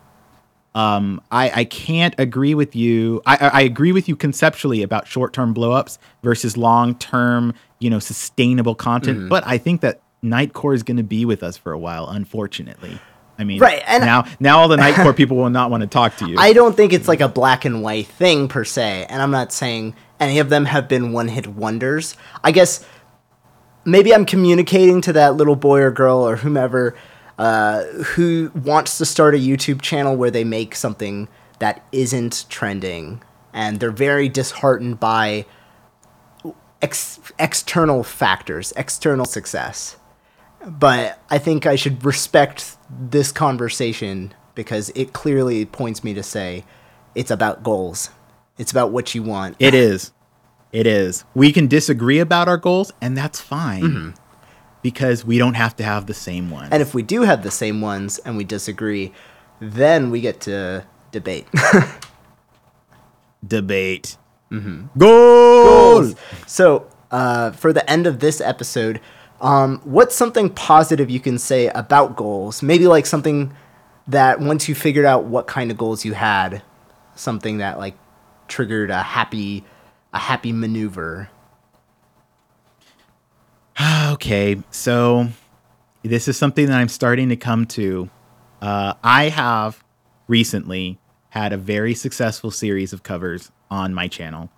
um, 0.75 1.21
I, 1.31 1.51
I 1.51 1.63
can't 1.65 2.15
agree 2.17 2.55
with 2.55 2.75
you. 2.75 3.21
I, 3.25 3.49
I 3.53 3.61
agree 3.61 3.91
with 3.91 4.09
you 4.09 4.15
conceptually 4.15 4.81
about 4.81 5.07
short-term 5.07 5.53
blowups 5.53 5.99
versus 6.23 6.57
long-term, 6.57 7.53
you 7.79 7.89
know, 7.89 7.99
sustainable 7.99 8.73
content. 8.73 9.19
Mm-hmm. 9.19 9.29
But 9.29 9.45
I 9.45 9.57
think 9.57 9.81
that 9.81 10.01
Nightcore 10.23 10.73
is 10.73 10.81
going 10.81 10.97
to 10.97 11.03
be 11.03 11.25
with 11.25 11.43
us 11.43 11.57
for 11.57 11.73
a 11.73 11.77
while, 11.77 12.07
unfortunately. 12.07 12.99
I 13.37 13.43
mean, 13.43 13.59
Right, 13.59 13.81
and- 13.87 14.03
now 14.05 14.25
now 14.39 14.59
all 14.59 14.67
the 14.67 14.77
Nightcore 14.77 15.15
people 15.15 15.37
will 15.37 15.49
not 15.49 15.71
want 15.71 15.81
to 15.81 15.87
talk 15.87 16.15
to 16.17 16.27
you. 16.29 16.35
I 16.37 16.53
don't 16.53 16.75
think 16.75 16.93
it's 16.93 17.07
like 17.07 17.21
a 17.21 17.27
black 17.27 17.65
and 17.65 17.81
white 17.81 18.07
thing 18.07 18.47
per 18.47 18.63
se, 18.63 19.07
and 19.09 19.21
I'm 19.21 19.31
not 19.31 19.51
saying 19.51 19.95
any 20.19 20.39
of 20.39 20.49
them 20.49 20.65
have 20.65 20.87
been 20.87 21.11
one 21.11 21.27
hit 21.29 21.47
wonders. 21.47 22.15
I 22.43 22.51
guess 22.51 22.85
maybe 23.85 24.13
I'm 24.13 24.25
communicating 24.25 25.01
to 25.01 25.13
that 25.13 25.35
little 25.35 25.55
boy 25.55 25.81
or 25.81 25.91
girl 25.91 26.19
or 26.27 26.37
whomever 26.37 26.95
uh, 27.39 27.83
who 27.85 28.51
wants 28.53 28.97
to 28.99 29.05
start 29.05 29.33
a 29.33 29.37
YouTube 29.39 29.81
channel 29.81 30.15
where 30.15 30.29
they 30.31 30.43
make 30.43 30.75
something 30.75 31.27
that 31.59 31.83
isn't 31.91 32.45
trending, 32.49 33.23
and 33.51 33.79
they're 33.79 33.89
very 33.91 34.29
disheartened 34.29 34.99
by 34.99 35.45
ex- 36.81 37.19
external 37.39 38.03
factors, 38.03 38.73
external 38.77 39.25
success. 39.25 39.97
But 40.65 41.19
I 41.29 41.39
think 41.39 41.65
I 41.65 41.75
should 41.75 42.05
respect 42.05 42.77
this 42.99 43.31
conversation 43.31 44.33
because 44.55 44.91
it 44.95 45.13
clearly 45.13 45.65
points 45.65 46.03
me 46.03 46.13
to 46.13 46.23
say 46.23 46.63
it's 47.15 47.31
about 47.31 47.63
goals. 47.63 48.09
It's 48.57 48.71
about 48.71 48.91
what 48.91 49.15
you 49.15 49.23
want. 49.23 49.55
It 49.59 49.73
is. 49.73 50.11
It 50.71 50.87
is. 50.87 51.23
We 51.35 51.51
can 51.51 51.67
disagree 51.67 52.19
about 52.19 52.47
our 52.47 52.57
goals, 52.57 52.91
and 53.01 53.15
that's 53.15 53.39
fine 53.39 54.15
because 54.81 55.23
we 55.23 55.37
don't 55.37 55.53
have 55.53 55.75
to 55.77 55.83
have 55.83 56.07
the 56.07 56.13
same 56.13 56.49
ones. 56.49 56.69
And 56.71 56.81
if 56.81 56.93
we 56.93 57.03
do 57.03 57.21
have 57.21 57.43
the 57.43 57.51
same 57.51 57.81
ones 57.81 58.19
and 58.19 58.37
we 58.37 58.43
disagree, 58.43 59.13
then 59.59 60.11
we 60.11 60.19
get 60.21 60.41
to 60.41 60.85
debate. 61.11 61.47
debate. 63.47 64.17
Mm-hmm. 64.51 64.99
Goals. 64.99 66.15
So, 66.47 66.87
uh, 67.11 67.51
for 67.51 67.71
the 67.71 67.89
end 67.89 68.07
of 68.07 68.19
this 68.19 68.41
episode, 68.41 68.99
um, 69.43 69.81
what's 69.83 70.15
something 70.15 70.49
positive 70.49 71.09
you 71.09 71.19
can 71.19 71.37
say 71.37 71.67
about 71.67 72.15
goals? 72.15 72.63
Maybe 72.63 72.87
like 72.87 73.05
something 73.05 73.53
that 74.07 74.39
once 74.39 74.69
you 74.69 74.73
figured 74.73 75.05
out 75.05 75.25
what 75.25 75.47
kind 75.47 75.69
of 75.69 75.77
goals 75.77 76.05
you 76.05 76.13
had, 76.13 76.63
something 77.15 77.57
that 77.57 77.77
like 77.77 77.95
triggered 78.47 78.89
a 78.89 79.03
happy, 79.03 79.65
a 80.13 80.19
happy 80.19 80.51
maneuver. 80.51 81.29
Okay, 84.13 84.61
so 84.69 85.29
this 86.03 86.27
is 86.27 86.37
something 86.37 86.67
that 86.67 86.77
I'm 86.77 86.87
starting 86.87 87.29
to 87.29 87.35
come 87.35 87.65
to. 87.67 88.09
Uh, 88.61 88.93
I 89.03 89.29
have 89.29 89.83
recently 90.27 90.99
had 91.29 91.51
a 91.51 91.57
very 91.57 91.95
successful 91.95 92.51
series 92.51 92.93
of 92.93 93.01
covers 93.01 93.51
on 93.71 93.91
my 93.93 94.07
channel, 94.07 94.51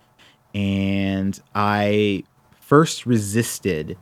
and 0.54 1.40
I 1.54 2.24
first 2.60 3.06
resisted 3.06 3.96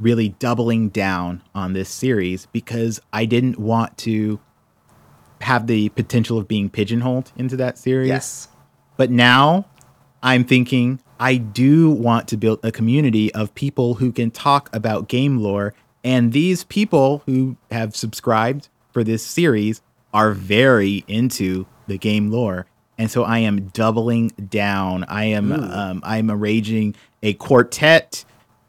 really 0.00 0.30
doubling 0.30 0.88
down 0.88 1.42
on 1.54 1.72
this 1.72 1.88
series 1.88 2.46
because 2.52 3.00
I 3.12 3.24
didn't 3.24 3.58
want 3.58 3.98
to 3.98 4.40
have 5.40 5.66
the 5.66 5.88
potential 5.90 6.38
of 6.38 6.48
being 6.48 6.68
pigeonholed 6.68 7.32
into 7.36 7.56
that 7.56 7.78
series. 7.78 8.08
Yes. 8.08 8.48
But 8.96 9.10
now 9.10 9.66
I'm 10.22 10.44
thinking 10.44 11.00
I 11.20 11.36
do 11.36 11.90
want 11.90 12.28
to 12.28 12.36
build 12.36 12.60
a 12.64 12.72
community 12.72 13.32
of 13.34 13.54
people 13.54 13.94
who 13.94 14.12
can 14.12 14.30
talk 14.30 14.74
about 14.74 15.08
game 15.08 15.38
lore. 15.38 15.74
And 16.04 16.32
these 16.32 16.64
people 16.64 17.22
who 17.26 17.56
have 17.70 17.96
subscribed 17.96 18.68
for 18.92 19.02
this 19.02 19.24
series 19.24 19.82
are 20.14 20.32
very 20.32 21.04
into 21.08 21.66
the 21.86 21.98
game 21.98 22.30
lore. 22.30 22.66
And 22.96 23.10
so 23.10 23.22
I 23.22 23.38
am 23.38 23.68
doubling 23.68 24.28
down. 24.28 25.04
I 25.04 25.26
am 25.26 25.52
um, 25.52 26.00
I'm 26.04 26.30
arranging 26.30 26.96
a 27.22 27.34
quartet, 27.34 28.24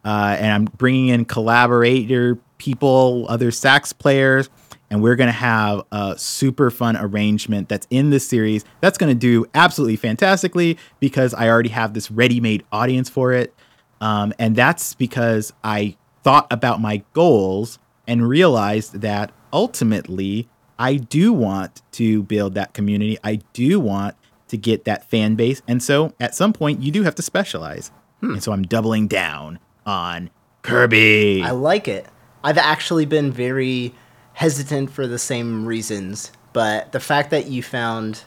uh, 0.05 0.35
and 0.39 0.51
I'm 0.51 0.65
bringing 0.65 1.09
in 1.09 1.25
collaborator 1.25 2.37
people, 2.57 3.25
other 3.29 3.51
sax 3.51 3.93
players, 3.93 4.49
and 4.89 5.03
we're 5.03 5.15
gonna 5.15 5.31
have 5.31 5.83
a 5.91 6.15
super 6.17 6.71
fun 6.71 6.97
arrangement 6.97 7.69
that's 7.69 7.87
in 7.89 8.09
this 8.09 8.27
series 8.27 8.65
that's 8.81 8.97
gonna 8.97 9.15
do 9.15 9.45
absolutely 9.53 9.95
fantastically 9.95 10.77
because 10.99 11.33
I 11.33 11.49
already 11.49 11.69
have 11.69 11.93
this 11.93 12.09
ready-made 12.09 12.63
audience 12.71 13.09
for 13.09 13.33
it, 13.33 13.53
um, 14.01 14.33
and 14.39 14.55
that's 14.55 14.93
because 14.95 15.53
I 15.63 15.95
thought 16.23 16.47
about 16.51 16.81
my 16.81 17.03
goals 17.13 17.79
and 18.07 18.27
realized 18.27 19.01
that 19.01 19.31
ultimately 19.53 20.47
I 20.77 20.95
do 20.95 21.33
want 21.33 21.81
to 21.93 22.23
build 22.23 22.55
that 22.55 22.73
community. 22.73 23.17
I 23.23 23.41
do 23.53 23.79
want 23.79 24.15
to 24.47 24.57
get 24.57 24.85
that 24.85 25.09
fan 25.09 25.35
base, 25.35 25.61
and 25.67 25.83
so 25.83 26.13
at 26.19 26.33
some 26.35 26.53
point 26.53 26.81
you 26.81 26.91
do 26.91 27.03
have 27.03 27.15
to 27.15 27.21
specialize, 27.21 27.91
and 28.21 28.41
so 28.41 28.51
I'm 28.53 28.63
doubling 28.63 29.07
down 29.07 29.59
on 29.89 30.29
Kirby. 30.61 31.41
I 31.43 31.51
like 31.51 31.87
it. 31.87 32.05
I've 32.43 32.59
actually 32.59 33.05
been 33.05 33.31
very 33.31 33.93
hesitant 34.33 34.91
for 34.91 35.07
the 35.07 35.17
same 35.19 35.65
reasons, 35.65 36.31
but 36.53 36.91
the 36.91 36.99
fact 36.99 37.31
that 37.31 37.47
you 37.47 37.63
found 37.63 38.23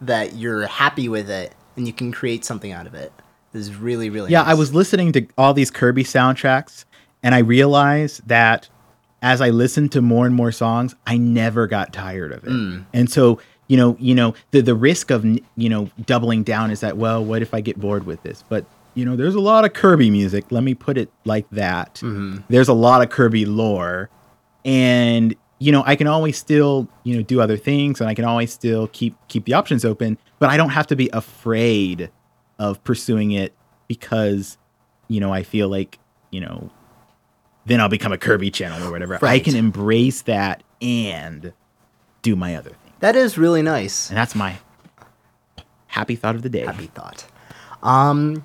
that 0.00 0.34
you're 0.34 0.66
happy 0.66 1.08
with 1.08 1.30
it 1.30 1.54
and 1.76 1.86
you 1.86 1.92
can 1.92 2.10
create 2.10 2.44
something 2.44 2.72
out 2.72 2.86
of 2.86 2.94
it 2.94 3.12
is 3.52 3.76
really, 3.76 4.10
really 4.10 4.32
Yeah, 4.32 4.40
nice. 4.42 4.50
I 4.50 4.54
was 4.54 4.74
listening 4.74 5.12
to 5.12 5.26
all 5.38 5.54
these 5.54 5.70
Kirby 5.70 6.04
soundtracks, 6.04 6.84
and 7.22 7.34
I 7.34 7.38
realized 7.38 8.26
that 8.26 8.68
as 9.22 9.40
I 9.40 9.50
listened 9.50 9.92
to 9.92 10.02
more 10.02 10.26
and 10.26 10.34
more 10.34 10.52
songs, 10.52 10.94
I 11.06 11.16
never 11.18 11.66
got 11.66 11.92
tired 11.92 12.32
of 12.32 12.44
it. 12.44 12.50
Hmm. 12.50 12.80
And 12.92 13.10
so 13.10 13.38
you 13.68 13.78
know, 13.78 13.96
you 13.98 14.14
know, 14.14 14.34
the 14.50 14.60
the 14.60 14.74
risk 14.74 15.10
of 15.10 15.24
you 15.24 15.68
know 15.68 15.90
doubling 16.04 16.42
down 16.42 16.70
is 16.70 16.80
that 16.80 16.96
well, 16.96 17.24
what 17.24 17.40
if 17.42 17.54
I 17.54 17.60
get 17.60 17.78
bored 17.78 18.04
with 18.04 18.22
this? 18.22 18.44
But 18.48 18.66
you 18.94 19.04
know, 19.04 19.16
there's 19.16 19.34
a 19.34 19.40
lot 19.40 19.64
of 19.64 19.72
Kirby 19.72 20.10
music. 20.10 20.46
Let 20.50 20.62
me 20.62 20.74
put 20.74 20.96
it 20.96 21.10
like 21.24 21.48
that. 21.50 21.96
Mm-hmm. 21.96 22.38
There's 22.48 22.68
a 22.68 22.74
lot 22.74 23.02
of 23.02 23.10
Kirby 23.10 23.44
lore, 23.44 24.08
and 24.64 25.34
you 25.58 25.72
know, 25.72 25.82
I 25.86 25.96
can 25.96 26.06
always 26.06 26.38
still 26.38 26.88
you 27.02 27.16
know 27.16 27.22
do 27.22 27.40
other 27.40 27.56
things, 27.56 28.00
and 28.00 28.08
I 28.08 28.14
can 28.14 28.24
always 28.24 28.52
still 28.52 28.88
keep 28.88 29.16
keep 29.28 29.44
the 29.44 29.54
options 29.54 29.84
open. 29.84 30.18
But 30.38 30.50
I 30.50 30.56
don't 30.56 30.70
have 30.70 30.86
to 30.88 30.96
be 30.96 31.10
afraid 31.12 32.10
of 32.58 32.82
pursuing 32.84 33.32
it 33.32 33.52
because 33.88 34.58
you 35.08 35.20
know 35.20 35.32
I 35.32 35.42
feel 35.42 35.68
like 35.68 35.98
you 36.30 36.40
know 36.40 36.70
then 37.66 37.80
I'll 37.80 37.88
become 37.88 38.12
a 38.12 38.18
Kirby 38.18 38.50
channel 38.50 38.86
or 38.86 38.90
whatever. 38.90 39.18
I 39.22 39.38
can 39.38 39.56
embrace 39.56 40.22
that 40.22 40.62
and 40.82 41.52
do 42.22 42.36
my 42.36 42.56
other 42.56 42.70
thing. 42.70 42.92
That 43.00 43.16
is 43.16 43.38
really 43.38 43.62
nice. 43.62 44.08
And 44.08 44.16
that's 44.16 44.34
my 44.34 44.58
happy 45.86 46.16
thought 46.16 46.34
of 46.34 46.42
the 46.42 46.48
day. 46.48 46.64
Happy 46.64 46.86
thought. 46.86 47.26
Um, 47.82 48.44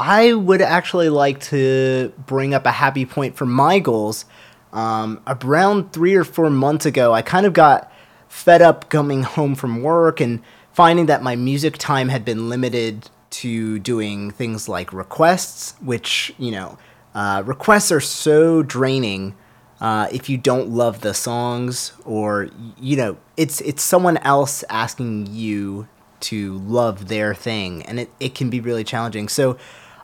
I 0.00 0.32
would 0.32 0.62
actually 0.62 1.10
like 1.10 1.40
to 1.40 2.10
bring 2.26 2.54
up 2.54 2.64
a 2.64 2.70
happy 2.70 3.04
point 3.04 3.36
for 3.36 3.44
my 3.44 3.78
goals. 3.80 4.24
Um, 4.72 5.20
around 5.26 5.92
three 5.92 6.14
or 6.14 6.24
four 6.24 6.48
months 6.48 6.86
ago, 6.86 7.12
I 7.12 7.20
kind 7.20 7.44
of 7.44 7.52
got 7.52 7.92
fed 8.26 8.62
up 8.62 8.88
coming 8.88 9.24
home 9.24 9.54
from 9.54 9.82
work 9.82 10.18
and 10.18 10.40
finding 10.72 11.04
that 11.06 11.22
my 11.22 11.36
music 11.36 11.76
time 11.76 12.08
had 12.08 12.24
been 12.24 12.48
limited 12.48 13.10
to 13.28 13.78
doing 13.78 14.30
things 14.30 14.70
like 14.70 14.90
requests, 14.90 15.74
which, 15.82 16.32
you 16.38 16.50
know, 16.50 16.78
uh, 17.14 17.42
requests 17.44 17.92
are 17.92 18.00
so 18.00 18.62
draining 18.62 19.34
uh, 19.82 20.08
if 20.10 20.30
you 20.30 20.38
don't 20.38 20.70
love 20.70 21.02
the 21.02 21.12
songs 21.12 21.92
or 22.04 22.48
you 22.78 22.96
know 22.96 23.16
it's 23.36 23.60
it's 23.62 23.82
someone 23.82 24.18
else 24.18 24.62
asking 24.68 25.26
you 25.30 25.88
to 26.20 26.58
love 26.58 27.08
their 27.08 27.34
thing 27.34 27.82
and 27.84 27.98
it, 27.98 28.10
it 28.20 28.34
can 28.34 28.50
be 28.50 28.60
really 28.60 28.84
challenging 28.84 29.26
so 29.26 29.56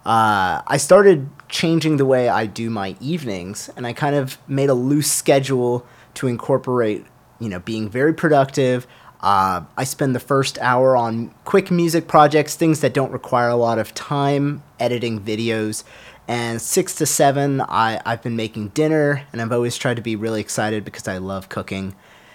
uh, 0.07 0.62
i 0.66 0.76
started 0.76 1.28
changing 1.48 1.98
the 1.98 2.07
way 2.07 2.28
i 2.28 2.46
do 2.46 2.70
my 2.70 2.96
evenings 3.00 3.68
and 3.76 3.86
i 3.86 3.92
kind 3.92 4.16
of 4.16 4.38
made 4.48 4.70
a 4.70 4.74
loose 4.74 5.11
schedule 5.11 5.86
to 6.14 6.26
incorporate 6.26 7.04
you 7.38 7.48
know 7.48 7.61
being 7.61 7.88
very 7.88 8.12
productive. 8.12 8.86
Uh, 9.20 9.62
i 9.76 9.84
spend 9.84 10.14
the 10.14 10.20
first 10.20 10.59
hour 10.59 10.96
on 10.96 11.34
quick 11.44 11.70
music 11.70 12.07
projects 12.07 12.54
things 12.54 12.80
that 12.80 12.92
don't 12.92 13.11
require 13.12 13.48
a 13.48 13.57
lot 13.57 13.78
of 13.78 13.94
time 13.94 14.62
editing 14.78 15.20
videos. 15.20 15.84
And 16.28 16.61
six 16.61 16.94
to 16.96 17.07
seven 17.07 17.61
I, 17.62 18.00
i've 18.04 18.22
been 18.22 18.36
making 18.36 18.68
dinner 18.68 19.26
and 19.32 19.40
i've 19.40 19.52
always 19.52 19.76
tried 19.76 19.96
to 19.96 20.02
be 20.02 20.16
really 20.16 20.40
excited 20.40 20.84
because 20.84 21.09
i 21.09 21.18
love 21.18 21.48
cooking. 21.48 21.94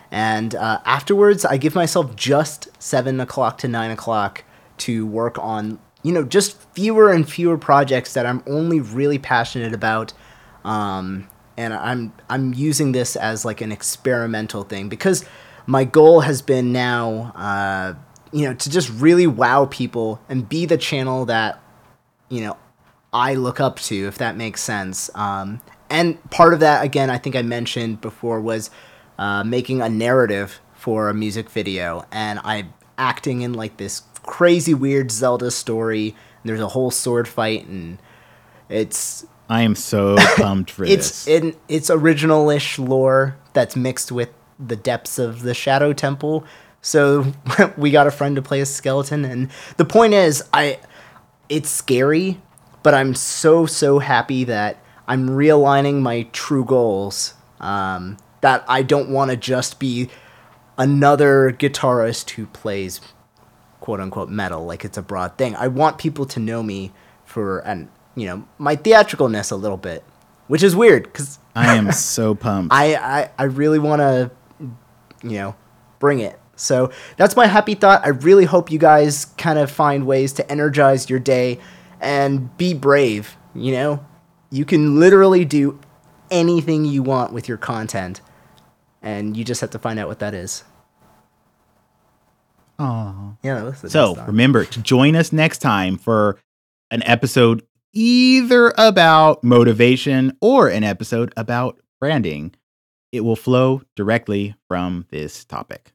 And 0.09 0.55
uh, 0.55 0.79
afterwards 0.85 1.45
i 1.45 1.57
give 1.57 1.75
myself 1.75 2.15
just 2.15 2.69
seven 2.81 3.19
o'clock 3.19 3.57
to 3.59 3.67
nine 3.67 3.91
o'clock 3.91 4.43
to 4.79 5.05
work 5.05 5.37
on 5.37 5.79
you 6.03 6.11
know 6.11 6.23
just 6.23 6.59
fewer 6.73 7.11
and 7.11 7.29
fewer 7.29 7.57
projects 7.57 8.13
that 8.13 8.25
i'm 8.25 8.43
only 8.47 8.79
really 8.79 9.19
passionate 9.19 9.73
about 9.73 10.13
um, 10.63 11.27
and 11.57 11.73
i'm 11.73 12.13
i'm 12.29 12.53
using 12.53 12.91
this 12.91 13.15
as 13.15 13.45
like 13.45 13.61
an 13.61 13.71
experimental 13.71 14.63
thing 14.63 14.89
because 14.89 15.25
my 15.65 15.83
goal 15.83 16.21
has 16.21 16.41
been 16.41 16.71
now 16.71 17.31
uh, 17.35 17.93
you 18.31 18.45
know 18.45 18.53
to 18.53 18.69
just 18.69 18.89
really 18.89 19.27
wow 19.27 19.67
people 19.69 20.21
and 20.29 20.47
be 20.47 20.65
the 20.65 20.77
channel 20.77 21.25
that 21.25 21.61
you 22.29 22.41
know 22.41 22.57
I 23.13 23.33
look 23.33 23.59
up 23.59 23.79
to, 23.81 24.07
if 24.07 24.17
that 24.19 24.37
makes 24.37 24.61
sense. 24.61 25.09
Um, 25.15 25.61
and 25.89 26.23
part 26.31 26.53
of 26.53 26.61
that, 26.61 26.83
again, 26.83 27.09
I 27.09 27.17
think 27.17 27.35
I 27.35 27.41
mentioned 27.41 27.99
before, 27.99 28.39
was 28.39 28.69
uh, 29.17 29.43
making 29.43 29.81
a 29.81 29.89
narrative 29.89 30.61
for 30.73 31.09
a 31.09 31.13
music 31.13 31.49
video, 31.49 32.05
and 32.11 32.39
I'm 32.43 32.73
acting 32.97 33.41
in 33.41 33.53
like 33.53 33.77
this 33.77 34.01
crazy, 34.23 34.73
weird 34.73 35.11
Zelda 35.11 35.51
story. 35.51 36.09
And 36.09 36.49
there's 36.49 36.61
a 36.61 36.67
whole 36.67 36.91
sword 36.91 37.27
fight, 37.27 37.67
and 37.67 37.99
it's 38.69 39.25
I 39.49 39.61
am 39.61 39.75
so 39.75 40.15
pumped 40.37 40.71
for 40.71 40.85
this 40.85 40.93
it's 40.93 41.25
this. 41.25 41.43
in 41.43 41.55
it's 41.67 41.89
original-ish 41.89 42.79
lore 42.79 43.37
that's 43.53 43.75
mixed 43.75 44.11
with 44.11 44.29
the 44.59 44.75
depths 44.75 45.19
of 45.19 45.41
the 45.41 45.53
Shadow 45.53 45.93
Temple. 45.93 46.45
So 46.81 47.33
we 47.77 47.91
got 47.91 48.07
a 48.07 48.11
friend 48.11 48.35
to 48.37 48.41
play 48.41 48.61
a 48.61 48.65
skeleton, 48.65 49.25
and 49.25 49.49
the 49.77 49.85
point 49.85 50.13
is, 50.13 50.43
I 50.53 50.79
it's 51.49 51.69
scary, 51.69 52.41
but 52.81 52.93
I'm 52.93 53.13
so 53.13 53.65
so 53.65 53.99
happy 53.99 54.45
that 54.45 54.83
I'm 55.07 55.29
realigning 55.29 56.01
my 56.01 56.23
true 56.31 56.65
goals. 56.65 57.35
Um, 57.59 58.17
that 58.39 58.65
I 58.67 58.81
don't 58.81 59.09
want 59.09 59.29
to 59.29 59.37
just 59.37 59.79
be 59.79 60.09
another 60.77 61.51
guitarist 61.51 62.31
who 62.31 62.47
plays 62.47 62.99
quote 63.81 63.99
unquote 63.99 64.29
metal 64.29 64.65
like 64.65 64.85
it's 64.85 64.97
a 64.97 65.01
broad 65.01 65.37
thing. 65.37 65.55
I 65.57 65.67
want 65.67 65.97
people 65.97 66.25
to 66.27 66.39
know 66.39 66.63
me 66.63 66.93
for 67.25 67.59
and 67.59 67.89
you 68.15 68.27
know 68.27 68.47
my 68.57 68.77
theatricalness 68.77 69.51
a 69.51 69.55
little 69.55 69.77
bit, 69.77 70.05
which 70.47 70.63
is 70.63 70.73
weird 70.75 71.03
because 71.03 71.39
I 71.55 71.75
am 71.75 71.91
so 71.91 72.33
pumped. 72.33 72.73
I, 72.73 72.95
I 72.95 73.31
I 73.37 73.43
really 73.43 73.79
want 73.79 73.99
to 73.99 74.31
you 75.23 75.37
know 75.37 75.55
bring 75.99 76.19
it. 76.19 76.39
So 76.55 76.91
that's 77.17 77.35
my 77.35 77.47
happy 77.47 77.73
thought. 77.73 78.05
I 78.05 78.09
really 78.09 78.45
hope 78.45 78.71
you 78.71 78.77
guys 78.77 79.25
kind 79.37 79.57
of 79.57 79.71
find 79.71 80.05
ways 80.05 80.31
to 80.33 80.49
energize 80.49 81.09
your 81.09 81.19
day 81.19 81.59
and 81.99 82.55
be 82.57 82.73
brave. 82.73 83.35
You 83.55 83.73
know, 83.73 84.05
you 84.51 84.63
can 84.63 84.99
literally 84.99 85.43
do 85.43 85.79
anything 86.29 86.85
you 86.85 87.03
want 87.03 87.33
with 87.33 87.47
your 87.47 87.57
content, 87.57 88.21
and 89.01 89.35
you 89.35 89.43
just 89.43 89.59
have 89.61 89.71
to 89.71 89.79
find 89.79 89.97
out 89.99 90.07
what 90.07 90.19
that 90.19 90.33
is. 90.35 90.63
Aw. 92.81 93.37
Yeah, 93.43 93.55
that 93.55 93.63
was 93.63 93.81
the 93.81 93.89
So 93.89 94.15
remember 94.25 94.65
to 94.65 94.81
join 94.81 95.15
us 95.15 95.31
next 95.31 95.59
time 95.59 95.97
for 95.97 96.39
an 96.89 97.03
episode 97.03 97.63
either 97.93 98.73
about 98.77 99.43
motivation 99.43 100.35
or 100.41 100.67
an 100.67 100.83
episode 100.83 101.31
about 101.37 101.79
branding. 101.99 102.55
It 103.11 103.21
will 103.21 103.35
flow 103.35 103.81
directly 103.95 104.55
from 104.67 105.05
this 105.11 105.45
topic. 105.45 105.93